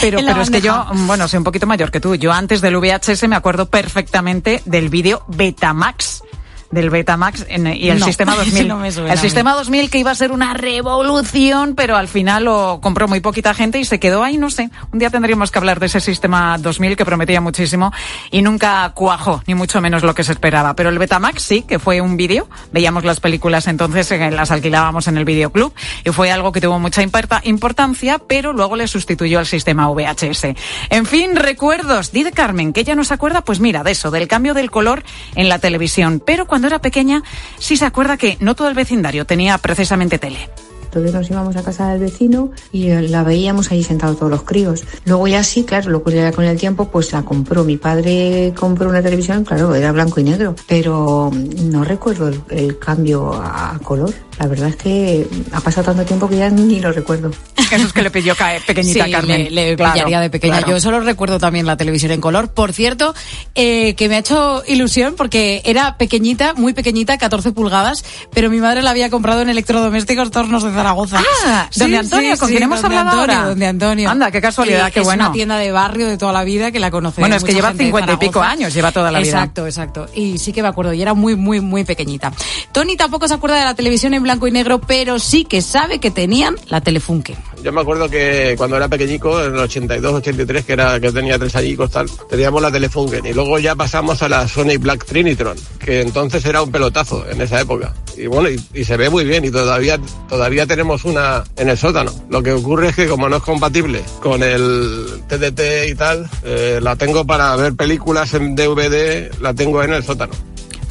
[0.00, 2.16] Pero, pero es que yo, bueno, soy un poquito mayor que tú.
[2.16, 6.24] Yo antes del VHS me acuerdo perfectamente del vídeo Betamax.
[6.72, 8.68] Del Betamax en- y el No, sistema ese 2000.
[8.68, 12.80] no me el sistema 2000 que iba a ser una revolución, pero al final lo
[12.82, 14.70] compró muy poquita gente y se quedó ahí, no sé.
[14.92, 17.92] Un día tendríamos que hablar de ese sistema 2000 que prometía muchísimo
[18.30, 20.74] y nunca cuajó, ni mucho menos lo que se esperaba.
[20.74, 22.48] Pero el Betamax sí, que fue un vídeo.
[22.72, 25.72] Veíamos las películas entonces, eh, las alquilábamos en el videoclub
[26.04, 30.54] y fue algo que tuvo mucha importa- importancia, pero luego le sustituyó al sistema VHS.
[30.90, 32.12] En fin, recuerdos.
[32.12, 35.02] Dice Carmen que ella no se acuerda, pues mira, de eso, del cambio del color
[35.34, 36.22] en la televisión.
[36.24, 37.22] Pero cuando era pequeña,
[37.58, 40.50] sí se acuerda que no todo el vecindario tenía precisamente tele.
[40.92, 44.42] Entonces nos íbamos a casa del vecino y eh, la veíamos ahí sentados todos los
[44.42, 44.84] críos.
[45.06, 47.64] Luego ya sí, claro, luego ya con el tiempo pues la compró.
[47.64, 52.40] Mi padre compró una televisión, claro, era blanco y negro, pero mm, no recuerdo el,
[52.50, 54.12] el cambio a, color.
[54.38, 57.30] La verdad es que ha pasado tanto tiempo que ya ni lo recuerdo.
[57.70, 59.44] Eso es que le pidió caer pequeñita Sí, Carmen.
[59.54, 60.58] le, le Claro, pillaría de pequeña.
[60.58, 60.72] claro.
[60.72, 62.48] Yo solo recuerdo también la televisión en color.
[62.50, 63.14] Por cierto,
[63.54, 68.58] eh, que me ha hecho ilusión porque era pequeñita, muy pequeñita, 14 pulgadas, pero mi
[68.60, 71.22] madre la había comprado en electrodomésticos Tornos de Zaragoza.
[71.46, 73.48] Ah, donde Antonio, con quien hemos hablado Antonio, ahora.
[73.48, 74.10] Donde Antonio.
[74.10, 75.24] Anda, qué casualidad, Sí, qué es bueno.
[75.26, 77.20] una tienda de barrio de toda la vida que la conoce.
[77.20, 79.30] Bueno, es que lleva 50 y pico años, lleva toda la vida.
[79.30, 80.06] Exacto, exacto.
[80.14, 82.32] Y sí que me acuerdo, y era muy, muy, muy pequeñita.
[82.72, 86.00] Tony tampoco se acuerda de la televisión en blanco y negro, pero sí que sabe
[86.00, 87.36] que tenían la Telefunken.
[87.62, 91.38] Yo me acuerdo que cuando era pequeñico, en el 82, 83, que era que tenía
[91.38, 95.56] tres añicos tal, teníamos la Telefunken y luego ya pasamos a la Sony Black Trinitron,
[95.78, 97.94] que entonces era un pelotazo en esa época.
[98.16, 101.76] Y bueno, y, y se ve muy bien y todavía todavía tenemos una en el
[101.76, 102.10] sótano.
[102.30, 106.80] Lo que ocurre es que como no es compatible con el TDT y tal, eh,
[106.80, 110.32] la tengo para ver películas en DVD, la tengo en el sótano.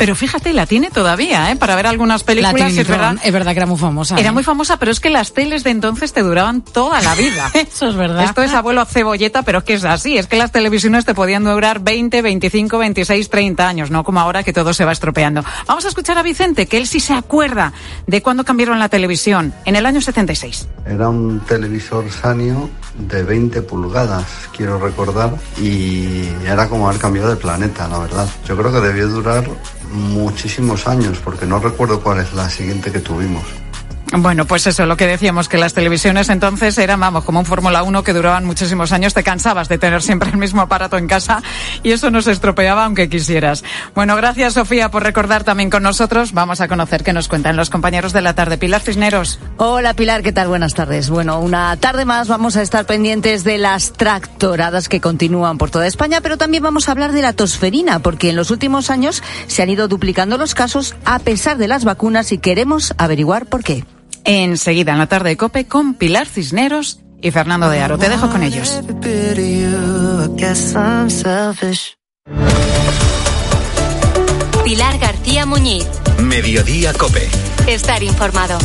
[0.02, 1.56] Pero fíjate, la tiene todavía, ¿eh?
[1.56, 3.18] Para ver algunas películas, La es verdad.
[3.24, 4.18] es verdad que era muy famosa.
[4.18, 4.32] Era ¿eh?
[4.32, 7.52] muy famosa, pero es que las teles de entonces te duraban toda la vida.
[7.54, 8.24] Eso es verdad.
[8.24, 10.18] Esto es abuelo cebolleta, pero es que es así.
[10.18, 14.42] Es que las televisiones te podían durar 20, 25, 26, 30 años, no como ahora
[14.42, 15.46] que todo se va estropeando.
[15.68, 17.72] Vamos a escuchar a Vicente, que él sí se acuerda
[18.08, 20.68] de cuando cambiaron la televisión, en el año 76.
[20.88, 24.26] Era un televisor Sanio de 20 pulgadas,
[24.58, 28.28] quiero recordar, y era como haber cambiado de planeta, la verdad.
[28.48, 29.48] Yo creo que debió durar
[29.92, 33.44] muchísimos años, porque no recuerdo cuál es la siguiente que tuvimos.
[34.14, 37.82] Bueno, pues eso, lo que decíamos, que las televisiones entonces eran, vamos, como un Fórmula
[37.82, 41.42] 1 que duraban muchísimos años, te cansabas de tener siempre el mismo aparato en casa
[41.82, 43.64] y eso no se estropeaba aunque quisieras.
[43.96, 46.34] Bueno, gracias Sofía por recordar también con nosotros.
[46.34, 48.58] Vamos a conocer qué nos cuentan los compañeros de la tarde.
[48.58, 49.40] Pilar Cisneros.
[49.56, 50.50] Hola Pilar, ¿qué tal?
[50.50, 51.10] Buenas tardes.
[51.10, 55.88] Bueno, una tarde más vamos a estar pendientes de las tractoradas que continúan por toda
[55.88, 59.64] España, pero también vamos a hablar de la tosferina, porque en los últimos años se
[59.64, 63.86] han ido duplicando los casos a pesar de las vacunas y queremos averiguar por qué.
[64.24, 67.98] Enseguida en la tarde de Cope con Pilar Cisneros y Fernando de Aro.
[67.98, 68.82] Te dejo con ellos.
[74.64, 75.86] Pilar García Muñiz.
[76.20, 77.28] Mediodía Cope.
[77.68, 78.58] Estar informado.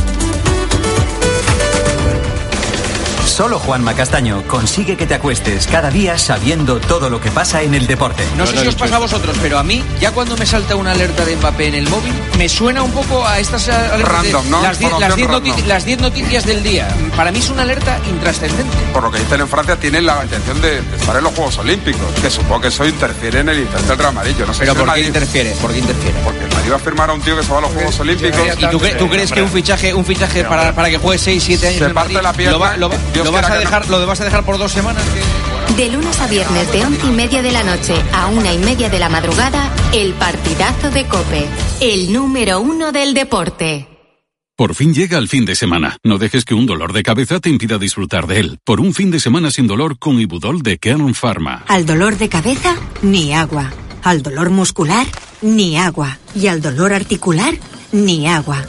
[3.27, 7.75] Solo Juanma Castaño consigue que te acuestes cada día sabiendo todo lo que pasa en
[7.75, 8.23] el deporte.
[8.37, 10.93] No sé si os pasa a vosotros, pero a mí, ya cuando me salta una
[10.93, 14.51] alerta de Mbappé en el móvil, me suena un poco a estas alertas de Random,
[14.51, 14.63] ¿no?
[14.63, 15.55] las 10 Información las diez random.
[15.57, 16.89] noti- las 10 noticias del día.
[17.15, 18.77] Para mí es una alerta intrascendente.
[18.93, 21.59] Por lo que dicen en Francia, tienen la intención de de estar en los Juegos
[21.59, 22.07] Olímpicos.
[22.23, 24.35] Que supongo que eso interfiere en el intento del Real Madrid.
[24.39, 25.51] Yo no sé Pero si ¿por qué Madrid- interfiere?
[25.61, 26.19] ¿Por qué interfiere?
[26.25, 28.01] Porque el Madrid va a firmar a un tío que se va a los Juegos
[28.01, 28.41] Olímpicos.
[28.59, 31.43] ¿Y tú, cre- tú crees que un fichaje, un fichaje para, para que juegue 6,
[31.45, 33.33] 7 años Se en el parte Madrid, la pierna, lo, va- lo va- Dios lo
[33.33, 33.61] vas a no.
[33.61, 35.03] dejar, lo vas a dejar por dos semanas?
[35.77, 38.89] De lunes a viernes de once y media de la noche a una y media
[38.89, 41.47] de la madrugada, el partidazo de Cope.
[41.81, 43.89] El número uno del deporte.
[44.57, 45.99] Por fin llega el fin de semana.
[46.03, 48.59] No dejes que un dolor de cabeza te impida disfrutar de él.
[48.65, 51.65] Por un fin de semana sin dolor con Ibudol de Kern Pharma.
[51.69, 53.71] Al dolor de cabeza, ni agua.
[54.03, 55.07] Al dolor muscular,
[55.43, 56.19] ni agua.
[56.35, 57.53] Y al dolor articular,
[57.93, 58.65] ni agua.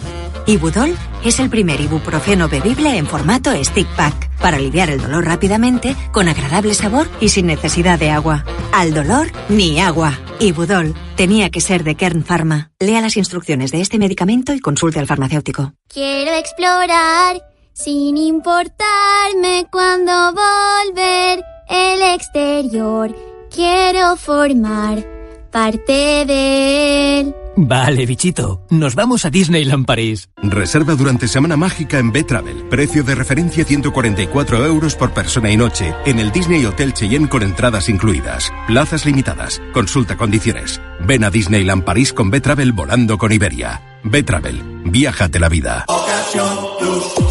[0.50, 5.94] Ibudol es el primer ibuprofeno bebible en formato stick pack para aliviar el dolor rápidamente,
[6.14, 8.46] con agradable sabor y sin necesidad de agua.
[8.72, 10.18] Al dolor, ni agua.
[10.40, 12.72] Ibudol tenía que ser de Kern Pharma.
[12.80, 15.74] Lea las instrucciones de este medicamento y consulte al farmacéutico.
[15.90, 17.42] Quiero explorar
[17.74, 23.14] sin importarme cuando volver el exterior.
[23.54, 25.17] Quiero formar
[25.58, 27.36] parte de él.
[27.56, 28.62] Vale, bichito.
[28.70, 30.30] Nos vamos a Disneyland París.
[30.38, 32.66] Reserva durante Semana Mágica en B-Travel.
[32.70, 37.42] Precio de referencia 144 euros por persona y noche en el Disney Hotel Cheyenne con
[37.42, 38.52] entradas incluidas.
[38.68, 39.60] Plazas limitadas.
[39.74, 40.80] Consulta condiciones.
[41.00, 43.82] Ven a Disneyland París con B-Travel volando con Iberia.
[44.04, 44.84] B-Travel.
[44.92, 45.86] Viájate la vida.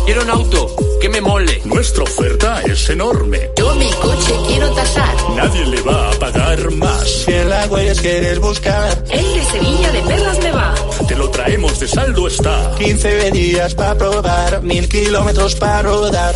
[0.04, 1.60] Quiero un auto que me mole.
[1.64, 3.50] Nuestra oferta es enorme.
[3.56, 5.14] Yo mi coche quiero tasar.
[5.36, 7.08] Nadie le va a pagar más.
[7.24, 10.74] Si en la huellas quieres buscar, El de Sevilla de Perlas me va.
[11.06, 12.74] te lo traemos de saldo está.
[12.78, 16.34] 15 días para probar, mil kilómetros para rodar.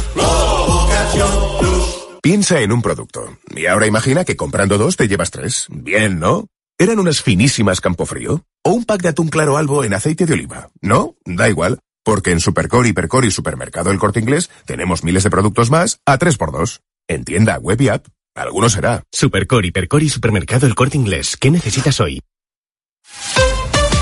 [2.23, 3.37] Piensa en un producto.
[3.57, 5.67] Y ahora imagina que comprando dos te llevas tres.
[5.71, 6.47] Bien, ¿no?
[6.79, 8.45] ¿Eran unas finísimas Campofrío?
[8.63, 10.71] ¿O un pack de atún claro albo en aceite de oliva?
[10.81, 11.15] ¿No?
[11.25, 11.79] Da igual.
[12.05, 16.19] Porque en Supercore, Hipercore y Supermercado El Corte Inglés tenemos miles de productos más a
[16.19, 16.81] 3x2.
[17.09, 18.07] En tienda, web y app.
[18.35, 19.03] Alguno será.
[19.13, 21.37] Supercore, Hipercore y Supermercado El Corte Inglés.
[21.37, 22.23] ¿Qué necesitas hoy?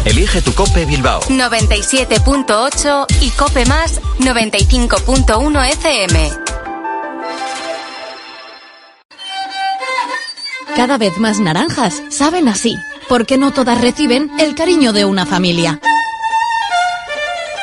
[0.05, 1.23] Elige tu Cope Bilbao.
[1.23, 6.31] 97.8 y Cope Más 95.1 FM.
[10.77, 12.77] Cada vez más naranjas saben así,
[13.09, 15.81] porque no todas reciben el cariño de una familia.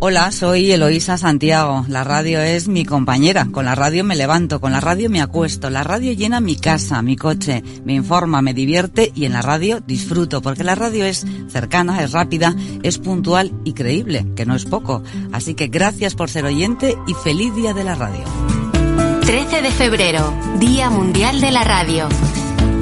[0.00, 1.84] Hola, soy Eloísa Santiago.
[1.88, 3.48] La radio es mi compañera.
[3.50, 5.70] Con la radio me levanto, con la radio me acuesto.
[5.70, 9.80] La radio llena mi casa, mi coche, me informa, me divierte y en la radio
[9.84, 14.66] disfruto, porque la radio es cercana, es rápida, es puntual y creíble, que no es
[14.66, 15.02] poco.
[15.32, 18.22] Así que gracias por ser oyente y feliz día de la radio.
[19.22, 22.08] 13 de febrero, Día Mundial de la Radio.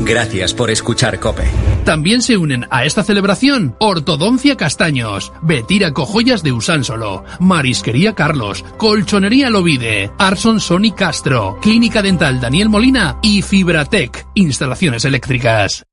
[0.07, 1.45] Gracias por escuchar Cope.
[1.85, 9.51] También se unen a esta celebración Ortodoncia Castaños, Betira Cojoyas de Usánsolo, Marisquería Carlos, Colchonería
[9.51, 15.85] Lovide, Arson Sony Castro, Clínica Dental Daniel Molina y Fibratec, instalaciones eléctricas.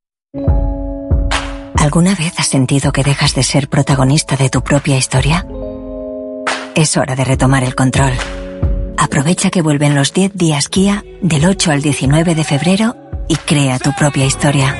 [1.75, 5.45] ¿Alguna vez has sentido que dejas de ser protagonista de tu propia historia?
[6.75, 8.13] es hora de retomar el control.
[8.97, 12.95] Aprovecha que vuelven los 10 días Kia del 8 al 19 de febrero
[13.27, 14.75] y crea tu propia historia.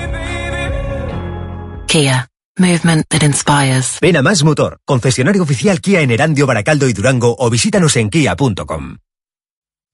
[1.87, 2.27] Kia.
[2.57, 3.97] Movement that inspires.
[3.99, 8.11] Ven a Más Motor, concesionario oficial Kia en Erandio, Baracaldo y Durango o visítanos en
[8.11, 8.97] kia.com.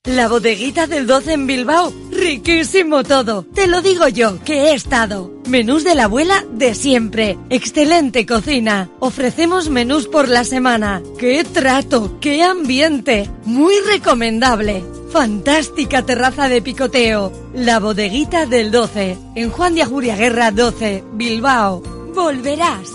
[0.06, 1.92] La bodeguita del 12 en Bilbao.
[2.10, 3.44] Riquísimo todo.
[3.54, 5.30] Te lo digo yo, que he estado.
[5.50, 7.38] Menús de la abuela de siempre.
[7.50, 8.90] Excelente cocina.
[9.00, 11.04] Ofrecemos menús por la semana.
[11.18, 12.18] ¡Qué trato!
[12.22, 13.30] ¡Qué ambiente!
[13.44, 14.86] Muy recomendable.
[15.12, 17.34] Fantástica terraza de picoteo.
[17.54, 19.18] La bodeguita del 12.
[19.36, 21.82] En Juan de Ajuria Guerra 12, Bilbao.
[22.16, 22.90] Volverás.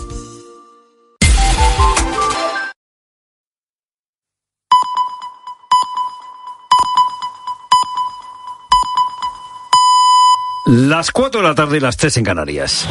[10.65, 12.87] Las 4 de la tarde y las 3 en Canarias.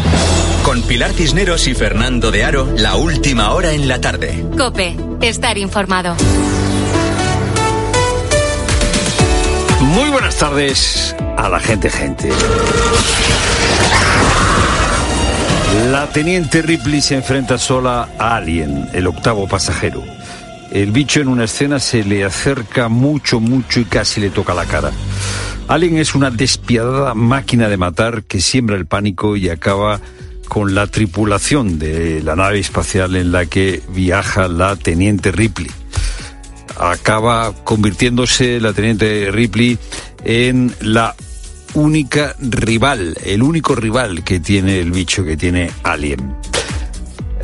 [0.63, 4.47] Con Pilar Cisneros y Fernando de Aro, la última hora en la tarde.
[4.57, 6.15] Cope, estar informado.
[9.81, 12.31] Muy buenas tardes a la gente, gente.
[15.91, 20.05] La teniente Ripley se enfrenta sola a Alien, el octavo pasajero.
[20.75, 24.67] El bicho en una escena se le acerca mucho, mucho y casi le toca la
[24.67, 24.91] cara.
[25.69, 30.01] Alien es una despiadada máquina de matar que siembra el pánico y acaba
[30.49, 35.71] con la tripulación de la nave espacial en la que viaja la teniente Ripley.
[36.77, 39.79] Acaba convirtiéndose la teniente Ripley
[40.25, 41.15] en la
[41.75, 46.35] única rival, el único rival que tiene el bicho que tiene Alien.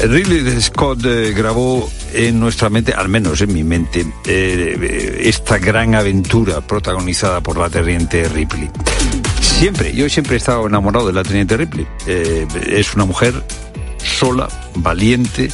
[0.03, 5.95] Ridley Scott eh, grabó en nuestra mente, al menos en mi mente, eh, esta gran
[5.95, 8.71] aventura protagonizada por la teniente Ripley.
[9.41, 11.87] Siempre, yo siempre he estado enamorado de la teniente Ripley.
[12.07, 13.45] Eh, es una mujer
[13.99, 15.51] sola, valiente,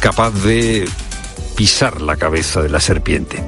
[0.00, 0.84] capaz de
[1.54, 3.42] pisar la cabeza de la serpiente.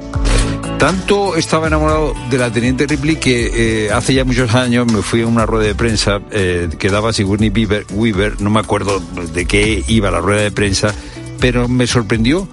[0.79, 5.23] Tanto estaba enamorado de la teniente Ripley que eh, hace ya muchos años me fui
[5.23, 9.47] a una rueda de prensa eh, que daba Sigourney Weaver, Weaver, no me acuerdo de
[9.47, 10.95] qué iba la rueda de prensa,
[11.41, 12.47] pero me sorprendió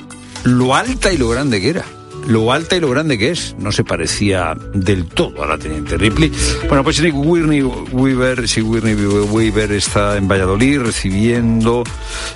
[0.43, 1.85] lo alta y lo grande que era.
[2.27, 3.55] Lo alta y lo grande que es.
[3.57, 6.31] No se parecía del todo a la teniente Ripley.
[6.67, 11.83] Bueno, pues Sigourney Weaver, Sigourney Weaver está en Valladolid recibiendo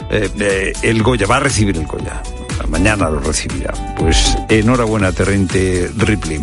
[0.10, 2.22] eh, el Goya, va a recibir el Goya
[2.68, 3.74] mañana lo recibirá.
[3.98, 6.42] Pues enhorabuena, Terrente Ripley.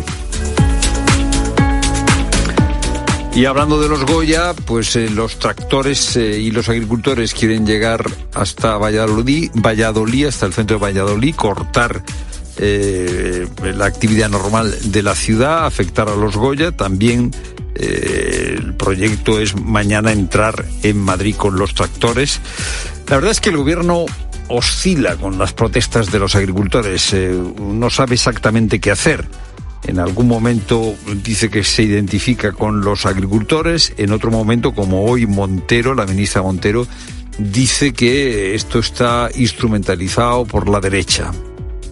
[3.35, 8.05] Y hablando de los Goya, pues eh, los tractores eh, y los agricultores quieren llegar
[8.31, 12.03] hasta Valladolid, Valladolid, hasta el centro de Valladolid, cortar
[12.57, 16.73] eh, la actividad normal de la ciudad, afectar a los Goya.
[16.73, 17.31] También
[17.73, 22.39] el proyecto es mañana entrar en Madrid con los tractores.
[23.09, 24.05] La verdad es que el gobierno
[24.47, 27.15] oscila con las protestas de los agricultores.
[27.59, 29.27] no sabe exactamente qué hacer.
[29.85, 35.25] En algún momento dice que se identifica con los agricultores, en otro momento, como hoy
[35.25, 36.87] Montero, la ministra Montero,
[37.37, 41.31] dice que esto está instrumentalizado por la derecha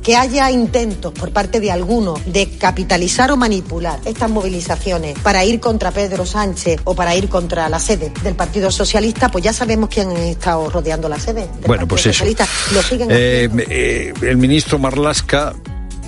[0.01, 5.59] que haya intentos por parte de algunos de capitalizar o manipular estas movilizaciones para ir
[5.59, 9.89] contra Pedro Sánchez o para ir contra la sede del Partido Socialista, pues ya sabemos
[9.89, 11.41] quién ha estado rodeando la sede.
[11.41, 12.13] Del bueno, Partido pues eso.
[12.13, 12.47] Socialista.
[12.73, 15.53] Lo siguen Eh, eh, el ministro Marlasca,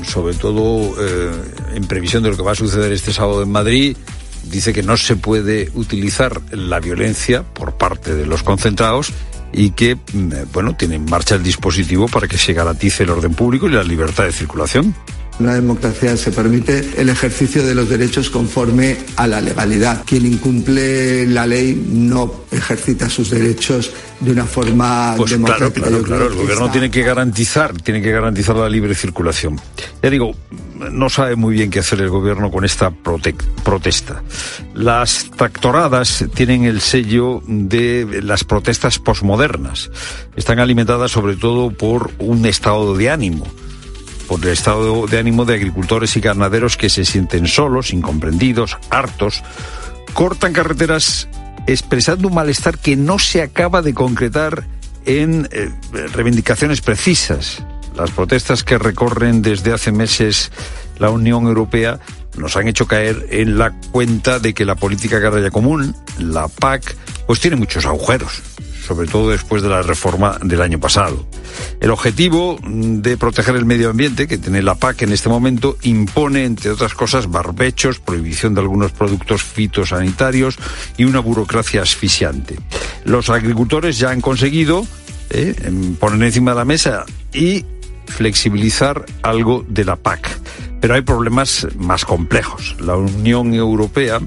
[0.08, 1.32] sobre todo eh,
[1.76, 3.96] en previsión de lo que va a suceder este sábado en Madrid,
[4.44, 9.14] dice que no se puede utilizar la violencia por parte de los concentrados
[9.54, 13.34] y que, mm, bueno, tiene en marcha el dispositivo para que se garantice el orden
[13.34, 14.96] público y la libertad de circulación.
[15.40, 20.04] En una democracia se permite el ejercicio de los derechos conforme a la legalidad.
[20.06, 25.88] Quien incumple la ley no ejercita sus derechos de una forma Pues claro, democrática.
[25.88, 26.28] claro, creo claro.
[26.28, 29.60] El gobierno está- tiene que garantizar, tiene que garantizar la libre circulación.
[30.04, 30.34] Ya digo,
[30.92, 34.22] no sabe muy bien qué hacer el gobierno con esta prote- protesta.
[34.76, 39.90] Las tractoradas tienen el sello de las protestas posmodernas.
[40.36, 43.48] Están alimentadas sobre todo por un estado de ánimo
[44.28, 49.44] por el estado de ánimo de agricultores y ganaderos que se sienten solos, incomprendidos, hartos,
[50.14, 51.28] cortan carreteras
[51.68, 54.66] expresando un malestar que no se acaba de concretar
[55.06, 55.70] en eh,
[56.14, 57.64] reivindicaciones precisas.
[57.96, 60.52] Las protestas que recorren desde hace meses
[60.98, 62.00] la Unión Europea
[62.38, 66.96] nos han hecho caer en la cuenta de que la política agraria común, la PAC,
[67.28, 68.53] pues tiene muchos agujeros
[68.86, 71.26] sobre todo después de la reforma del año pasado.
[71.80, 76.46] El objetivo de proteger el medio ambiente que tiene la PAC en este momento impone,
[76.46, 80.58] entre otras cosas, barbechos, prohibición de algunos productos fitosanitarios
[80.98, 82.58] y una burocracia asfixiante.
[83.06, 84.86] Los agricultores ya han conseguido
[85.30, 85.56] eh,
[86.00, 87.66] poner encima de la mesa y
[88.06, 90.30] flexibilizar algo de la PAC.
[90.82, 92.76] Pero hay problemas más complejos.
[92.80, 94.20] La Unión Europea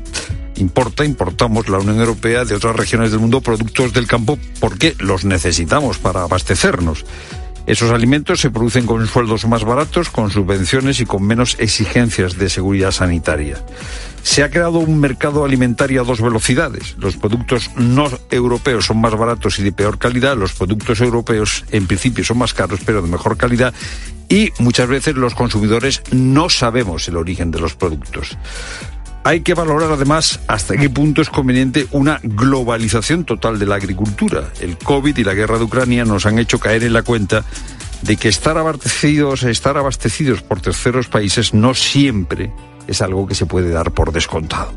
[0.56, 5.24] importa, importamos la Unión Europea de otras regiones del mundo productos del campo porque los
[5.24, 7.04] necesitamos para abastecernos.
[7.66, 12.48] Esos alimentos se producen con sueldos más baratos, con subvenciones y con menos exigencias de
[12.48, 13.56] seguridad sanitaria.
[14.22, 16.94] Se ha creado un mercado alimentario a dos velocidades.
[16.98, 21.88] Los productos no europeos son más baratos y de peor calidad, los productos europeos en
[21.88, 23.74] principio son más caros pero de mejor calidad
[24.28, 28.38] y muchas veces los consumidores no sabemos el origen de los productos.
[29.26, 34.52] Hay que valorar además hasta qué punto es conveniente una globalización total de la agricultura.
[34.60, 37.44] El COVID y la guerra de Ucrania nos han hecho caer en la cuenta
[38.02, 42.52] de que estar abastecidos, estar abastecidos por terceros países no siempre
[42.86, 44.72] es algo que se puede dar por descontado.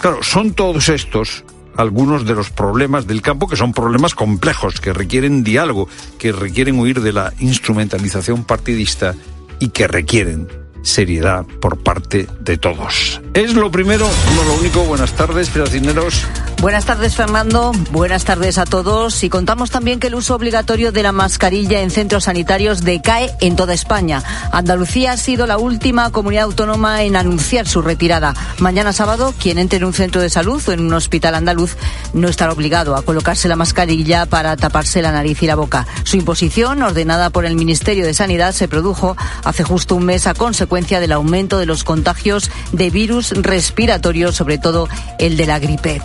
[0.00, 1.44] Claro, son todos estos
[1.76, 5.88] algunos de los problemas del campo que son problemas complejos, que requieren diálogo,
[6.18, 9.14] que requieren huir de la instrumentalización partidista
[9.60, 13.20] y que requieren seriedad por parte de todos.
[13.34, 14.84] Es lo primero, no lo único.
[14.84, 16.26] Buenas tardes, Piracineros.
[16.60, 17.72] Buenas tardes, Fernando.
[17.90, 19.22] Buenas tardes a todos.
[19.22, 23.54] Y contamos también que el uso obligatorio de la mascarilla en centros sanitarios decae en
[23.54, 24.22] toda España.
[24.50, 28.34] Andalucía ha sido la última comunidad autónoma en anunciar su retirada.
[28.58, 31.76] Mañana sábado, quien entre en un centro de salud o en un hospital andaluz
[32.14, 35.86] no estará obligado a colocarse la mascarilla para taparse la nariz y la boca.
[36.04, 40.34] Su imposición, ordenada por el Ministerio de Sanidad, se produjo hace justo un mes a
[40.34, 44.88] consecuencia del aumento de los contagios de virus respiratorios, sobre todo
[45.18, 46.00] el de la gripe.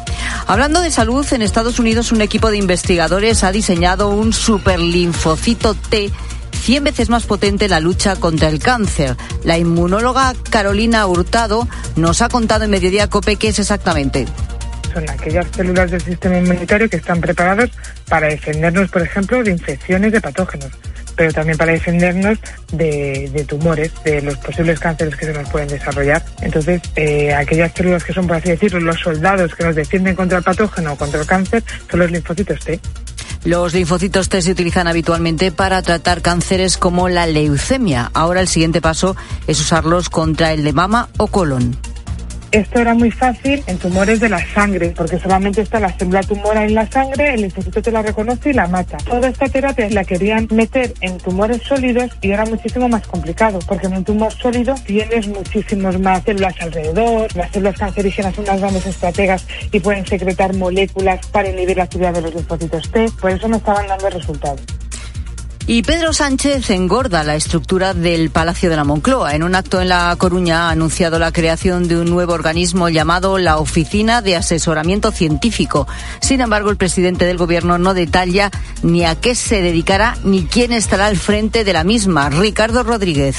[0.50, 6.10] Hablando de salud, en Estados Unidos un equipo de investigadores ha diseñado un superlinfocito T
[6.64, 9.16] 100 veces más potente en la lucha contra el cáncer.
[9.43, 14.26] La inmunóloga Carolina Hurtado nos ha contado en Mediodía Cope qué es exactamente
[14.91, 17.70] son aquellas células del sistema inmunitario que están preparadas
[18.08, 20.72] para defendernos, por ejemplo, de infecciones de patógenos
[21.20, 22.40] pero también para defendernos
[22.72, 26.24] de, tumores, de los posibles cánceres que se nos pueden desarrollar.
[26.42, 30.38] Entonces, eh, aquellas células que son, por así decirlo, los soldados que nos defienden contra
[30.38, 31.62] el patógeno o contra el cáncer,
[31.92, 32.80] son los linfocitos T.
[33.44, 38.12] Los linfocitos T se utilizan habitualmente para tratar cánceres como la leucemia.
[38.14, 41.76] Ahora el siguiente paso es usarlos contra el de mama o colon.
[42.52, 46.66] Esto era muy fácil en tumores de la sangre, porque solamente está la célula tumora
[46.66, 48.97] en la sangre, el linfocito te la reconoce y la mata.
[48.97, 53.86] Toda esta terapia la querían meter en tumores sólidos y era muchísimo más complicado, porque
[53.86, 58.86] en un tumor sólido tienes muchísimas más células alrededor, las células cancerígenas son unas grandes
[58.88, 63.47] estrategas y pueden secretar moléculas para inhibir la actividad de los linfocitos T, por eso
[63.47, 64.62] no estaban dando resultados.
[65.72, 69.36] Y Pedro Sánchez engorda la estructura del Palacio de la Moncloa.
[69.36, 73.38] En un acto en La Coruña ha anunciado la creación de un nuevo organismo llamado
[73.38, 75.88] la Oficina de Asesoramiento Científico.
[76.22, 78.50] Sin embargo, el presidente del Gobierno no detalla
[78.82, 82.32] ni a qué se dedicará ni quién estará al frente de la misma.
[82.32, 83.38] Ricardo Rodríguez.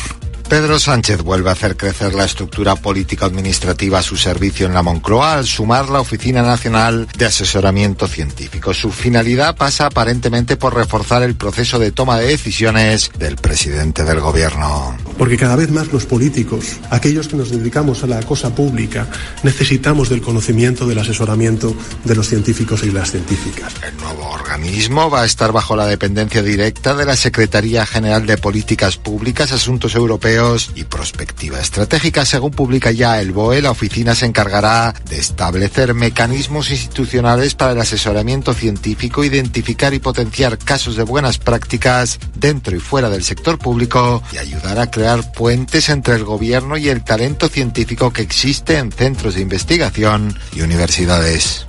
[0.50, 5.34] Pedro Sánchez vuelve a hacer crecer la estructura política-administrativa a su servicio en la Moncloa
[5.34, 8.74] al sumar la Oficina Nacional de Asesoramiento Científico.
[8.74, 14.18] Su finalidad pasa aparentemente por reforzar el proceso de toma de decisiones del presidente del
[14.18, 14.96] gobierno.
[15.16, 19.06] Porque cada vez más los políticos, aquellos que nos dedicamos a la cosa pública,
[19.44, 23.72] necesitamos del conocimiento, del asesoramiento de los científicos y las científicas.
[23.86, 28.36] El nuevo organismo va a estar bajo la dependencia directa de la Secretaría General de
[28.36, 30.39] Políticas Públicas, Asuntos Europeos
[30.74, 32.24] y prospectiva estratégica.
[32.24, 37.80] Según publica ya el BOE, la oficina se encargará de establecer mecanismos institucionales para el
[37.80, 44.22] asesoramiento científico, identificar y potenciar casos de buenas prácticas dentro y fuera del sector público
[44.32, 48.92] y ayudar a crear puentes entre el gobierno y el talento científico que existe en
[48.92, 51.66] centros de investigación y universidades.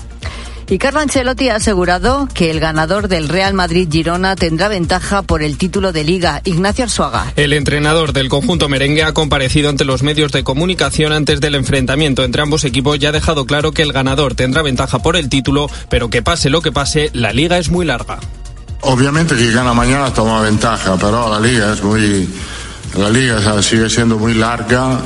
[0.71, 5.57] Y Carlo Ancelotti ha asegurado que el ganador del Real Madrid-Girona tendrá ventaja por el
[5.57, 6.39] título de Liga.
[6.45, 7.33] Ignacio Arzuaga.
[7.35, 12.23] El entrenador del conjunto merengue ha comparecido ante los medios de comunicación antes del enfrentamiento
[12.23, 15.69] entre ambos equipos y ha dejado claro que el ganador tendrá ventaja por el título,
[15.89, 18.19] pero que pase lo que pase, la Liga es muy larga.
[18.79, 22.29] Obviamente que gana mañana toma ventaja, pero la Liga es muy...
[22.97, 25.01] La Liga sigue siendo muy larga.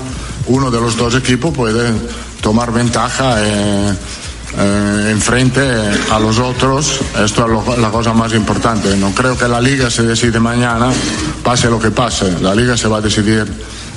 [0.45, 1.91] Uno de los dos equipos puede
[2.39, 3.37] tomar ventaja.
[3.39, 3.95] Eh
[4.57, 5.61] eh, enfrente
[6.11, 7.01] a los otros.
[7.23, 8.95] Esto es la cosa más importante.
[8.97, 10.91] No creo que la liga se decide mañana,
[11.43, 12.39] pase lo que pase.
[12.41, 13.45] La liga se va a decidir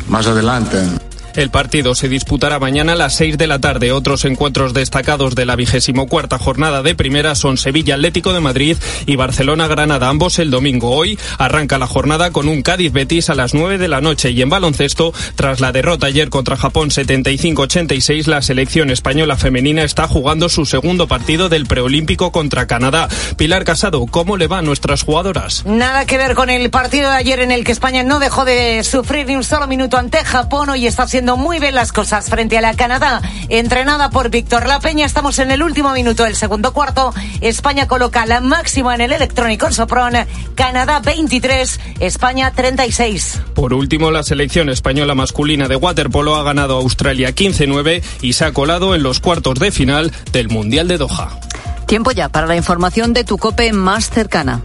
[0.08, 1.07] más adelante.
[1.38, 3.92] El partido se disputará mañana a las 6 de la tarde.
[3.92, 8.76] Otros encuentros destacados de la vigésimo cuarta jornada de primera son Sevilla Atlético de Madrid
[9.06, 10.90] y Barcelona Granada, ambos el domingo.
[10.90, 14.42] Hoy arranca la jornada con un Cádiz Betis a las 9 de la noche y
[14.42, 20.48] en baloncesto, tras la derrota ayer contra Japón 75-86, la selección española femenina está jugando
[20.48, 23.08] su segundo partido del preolímpico contra Canadá.
[23.36, 25.64] Pilar Casado, ¿cómo le va a nuestras jugadoras?
[25.66, 28.82] Nada que ver con el partido de ayer en el que España no dejó de
[28.82, 30.70] sufrir ni un solo minuto ante Japón.
[30.70, 33.20] Hoy está haciendo muy bien las cosas frente a la Canadá,
[33.50, 35.04] entrenada por Víctor La Peña.
[35.04, 37.12] Estamos en el último minuto del segundo cuarto.
[37.42, 40.14] España coloca la máxima en el electrónico Sopron.
[40.54, 43.40] Canadá 23, España 36.
[43.54, 48.46] Por último, la selección española masculina de waterpolo ha ganado a Australia 15-9 y se
[48.46, 51.38] ha colado en los cuartos de final del Mundial de Doha.
[51.86, 54.62] Tiempo ya para la información de tu cope más cercana.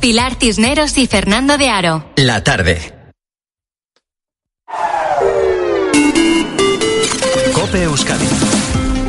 [0.00, 2.04] Pilar Cisneros y Fernando de Aro.
[2.16, 3.01] La tarde.
[7.72, 8.26] Cope Euskadi.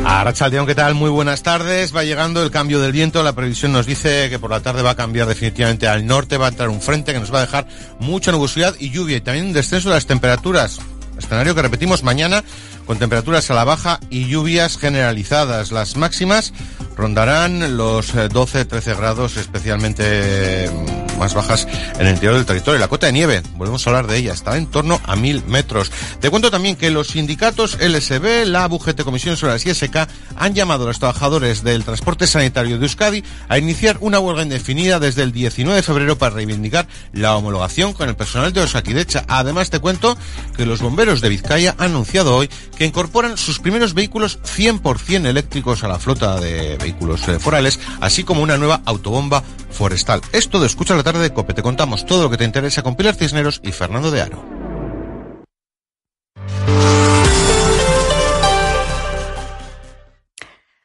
[0.06, 0.94] Arrachaldeón, ¿qué tal?
[0.94, 1.94] Muy buenas tardes.
[1.94, 3.22] Va llegando el cambio del viento.
[3.22, 6.38] La previsión nos dice que por la tarde va a cambiar definitivamente al norte.
[6.38, 7.66] Va a entrar un frente que nos va a dejar
[8.00, 10.78] mucha nubosidad y lluvia y también un descenso de las temperaturas.
[11.18, 12.42] Escenario que repetimos mañana
[12.86, 15.72] con temperaturas a la baja y lluvias generalizadas.
[15.72, 16.52] Las máximas
[16.96, 21.66] rondarán los 12-13 eh, grados, especialmente mm, más bajas
[21.98, 22.80] en el interior del territorio.
[22.80, 25.90] La cota de nieve, volvemos a hablar de ella, está en torno a mil metros.
[26.20, 30.84] Te cuento también que los sindicatos LSB, la UGT Comisión sobre las ISK han llamado
[30.84, 35.32] a los trabajadores del transporte sanitario de Euskadi a iniciar una huelga indefinida desde el
[35.32, 39.24] 19 de febrero para reivindicar la homologación con el personal de Osakidecha.
[39.28, 40.16] Además te cuento
[40.56, 45.84] que los bomberos de Vizcaya han anunciado hoy que incorporan sus primeros vehículos 100% eléctricos
[45.84, 50.20] a la flota de vehículos eh, forales, así como una nueva autobomba forestal.
[50.32, 51.54] Esto de Escucha la tarde de COPE.
[51.54, 54.64] Te contamos todo lo que te interesa con Pilar Cisneros y Fernando de Aro.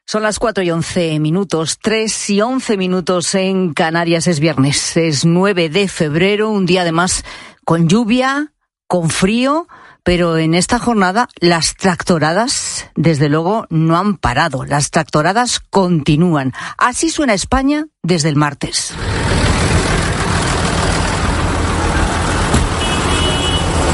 [0.05, 4.25] Son las 4 y 11 minutos, 3 y 11 minutos en Canarias.
[4.25, 7.23] Es viernes, es 9 de febrero, un día además
[7.63, 8.53] con lluvia,
[8.87, 9.67] con frío
[10.10, 14.66] pero en esta jornada las tractoradas, desde luego, no han parado.
[14.66, 16.51] Las tractoradas continúan.
[16.80, 18.91] Así suena España desde el martes.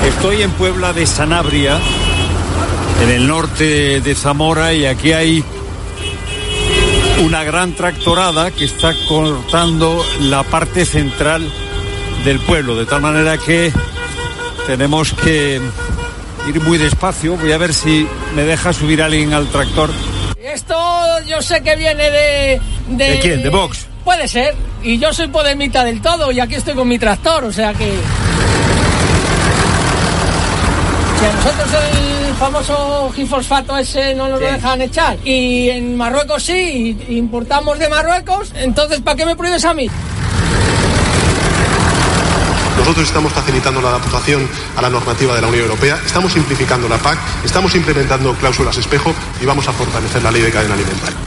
[0.08, 1.82] Estoy en Puebla de Sanabria,
[3.04, 5.44] en el norte de Zamora, y aquí hay
[7.26, 11.46] una gran tractorada que está cortando la parte central
[12.24, 13.74] del pueblo, de tal manera que
[14.66, 15.60] tenemos que
[16.48, 17.38] ir muy despacio.
[17.38, 19.90] Voy a ver si me deja subir alguien al tractor.
[20.42, 20.76] Esto
[21.28, 22.62] yo sé que viene de...
[22.90, 23.42] ¿De, quién?
[23.42, 23.88] ¿De Vox?
[24.04, 24.56] Puede ser.
[24.84, 27.92] Y yo soy podemita del todo y aquí estoy con mi tractor, o sea que...
[31.20, 31.68] Si a nosotros
[32.28, 37.88] el famoso gifosfato ese no nos lo dejan echar y en Marruecos sí, importamos de
[37.90, 39.90] Marruecos, entonces ¿para qué me prohíbes a mí?
[42.78, 46.98] Nosotros estamos facilitando la adaptación a la normativa de la Unión Europea, estamos simplificando la
[46.98, 51.18] PAC, estamos implementando cláusulas espejo y vamos a fortalecer la ley de cadena alimentaria.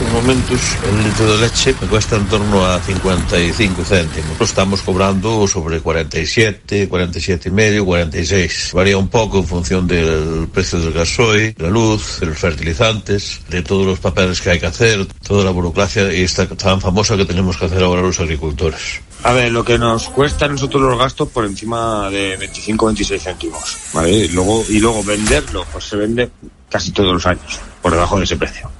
[0.00, 4.40] En estos momentos el litro de leche me cuesta en torno a 55 céntimos.
[4.40, 8.70] Estamos cobrando sobre 47, 47 y medio, 46.
[8.72, 13.62] Varía un poco en función del precio del gasoil, la luz, de los fertilizantes, de
[13.62, 17.26] todos los papeles que hay que hacer, toda la burocracia y esta tan famosa que
[17.26, 19.02] tenemos que hacer ahora los agricultores.
[19.22, 23.78] A ver, lo que nos cuesta a nosotros los gastos por encima de 25-26 céntimos,
[23.92, 24.10] ¿vale?
[24.10, 26.30] Y luego, y luego venderlo, pues se vende
[26.70, 28.70] casi todos los años por debajo de ese precio.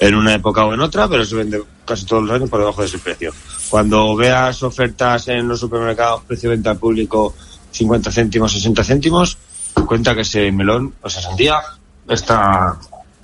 [0.00, 2.80] En una época o en otra, pero se vende casi todos los años por debajo
[2.80, 3.32] de ese precio.
[3.70, 7.34] Cuando veas ofertas en los supermercados, precio de venta público
[7.70, 9.38] 50 céntimos, 60 céntimos,
[9.86, 11.60] cuenta que ese melón o esa sandía
[12.08, 12.76] está,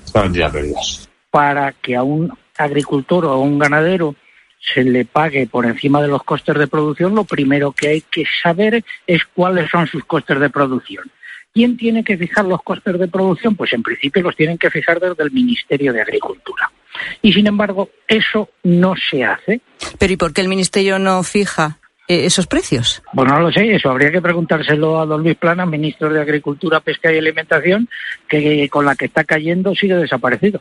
[0.05, 1.09] está vendida a pérdidas.
[1.33, 4.14] Para que a un agricultor o a un ganadero
[4.61, 8.24] se le pague por encima de los costes de producción, lo primero que hay que
[8.42, 11.11] saber es cuáles son sus costes de producción.
[11.52, 13.56] ¿Quién tiene que fijar los costes de producción?
[13.56, 16.70] Pues en principio los tienen que fijar desde el Ministerio de Agricultura.
[17.22, 19.61] Y sin embargo, eso no se hace.
[19.98, 23.02] Pero ¿y por qué el Ministerio no fija eh, esos precios?
[23.12, 26.80] Bueno, no lo sé, eso habría que preguntárselo a don Luis Plana, ministro de Agricultura,
[26.80, 27.88] Pesca y Alimentación,
[28.28, 30.61] que con la que está cayendo sigue desaparecido.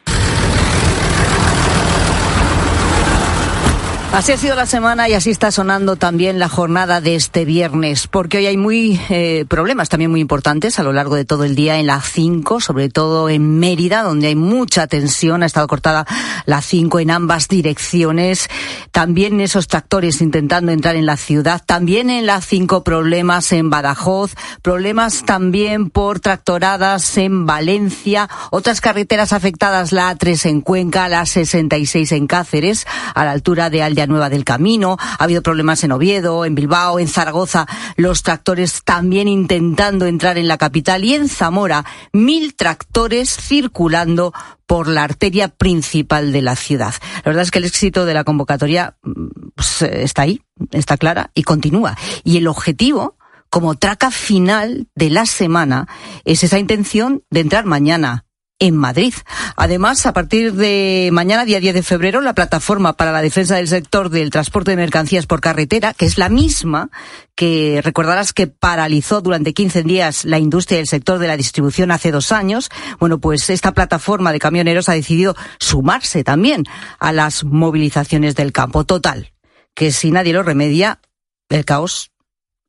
[4.11, 8.07] Así ha sido la semana y así está sonando también la jornada de este viernes,
[8.07, 11.55] porque hoy hay muy eh, problemas también muy importantes a lo largo de todo el
[11.55, 15.43] día en la 5, sobre todo en Mérida, donde hay mucha tensión.
[15.43, 16.07] Ha estado cortada
[16.45, 18.49] la 5 en ambas direcciones.
[18.91, 21.61] También esos tractores intentando entrar en la ciudad.
[21.63, 24.33] También en la 5 problemas en Badajoz.
[24.63, 28.27] Problemas también por tractoradas en Valencia.
[28.49, 33.83] Otras carreteras afectadas, la A3 en Cuenca, la 66 en Cáceres, a la altura de
[34.07, 39.27] Nueva del Camino, ha habido problemas en Oviedo, en Bilbao, en Zaragoza, los tractores también
[39.27, 44.33] intentando entrar en la capital y en Zamora, mil tractores circulando
[44.65, 46.93] por la arteria principal de la ciudad.
[47.17, 50.41] La verdad es que el éxito de la convocatoria mm, pues, está ahí,
[50.71, 51.97] está clara y continúa.
[52.23, 53.17] Y el objetivo
[53.49, 55.87] como traca final de la semana
[56.23, 58.25] es esa intención de entrar mañana
[58.59, 59.13] en Madrid.
[59.55, 63.67] Además, a partir de mañana, día 10 de febrero, la plataforma para la defensa del
[63.67, 66.91] sector del transporte de mercancías por carretera, que es la misma
[67.35, 72.11] que recordarás que paralizó durante 15 días la industria del sector de la distribución hace
[72.11, 76.65] dos años, bueno, pues esta plataforma de camioneros ha decidido sumarse también
[76.99, 78.83] a las movilizaciones del campo.
[78.83, 79.31] Total,
[79.73, 80.99] que si nadie lo remedia,
[81.47, 82.08] el caos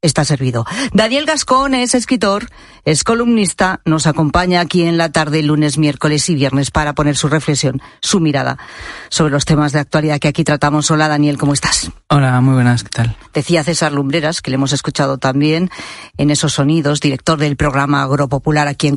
[0.03, 0.64] está servido.
[0.92, 2.46] Daniel Gascón es escritor,
[2.84, 7.28] es columnista, nos acompaña aquí en la tarde, lunes, miércoles y viernes para poner su
[7.28, 8.59] reflexión, su mirada
[9.11, 10.90] sobre los temas de actualidad que aquí tratamos.
[10.90, 11.90] Hola Daniel, ¿cómo estás?
[12.09, 13.16] Hola, muy buenas, ¿qué tal?
[13.34, 15.70] Decía César Lumbreras, que le hemos escuchado también
[16.16, 18.96] en esos sonidos, director del programa Agropopular aquí en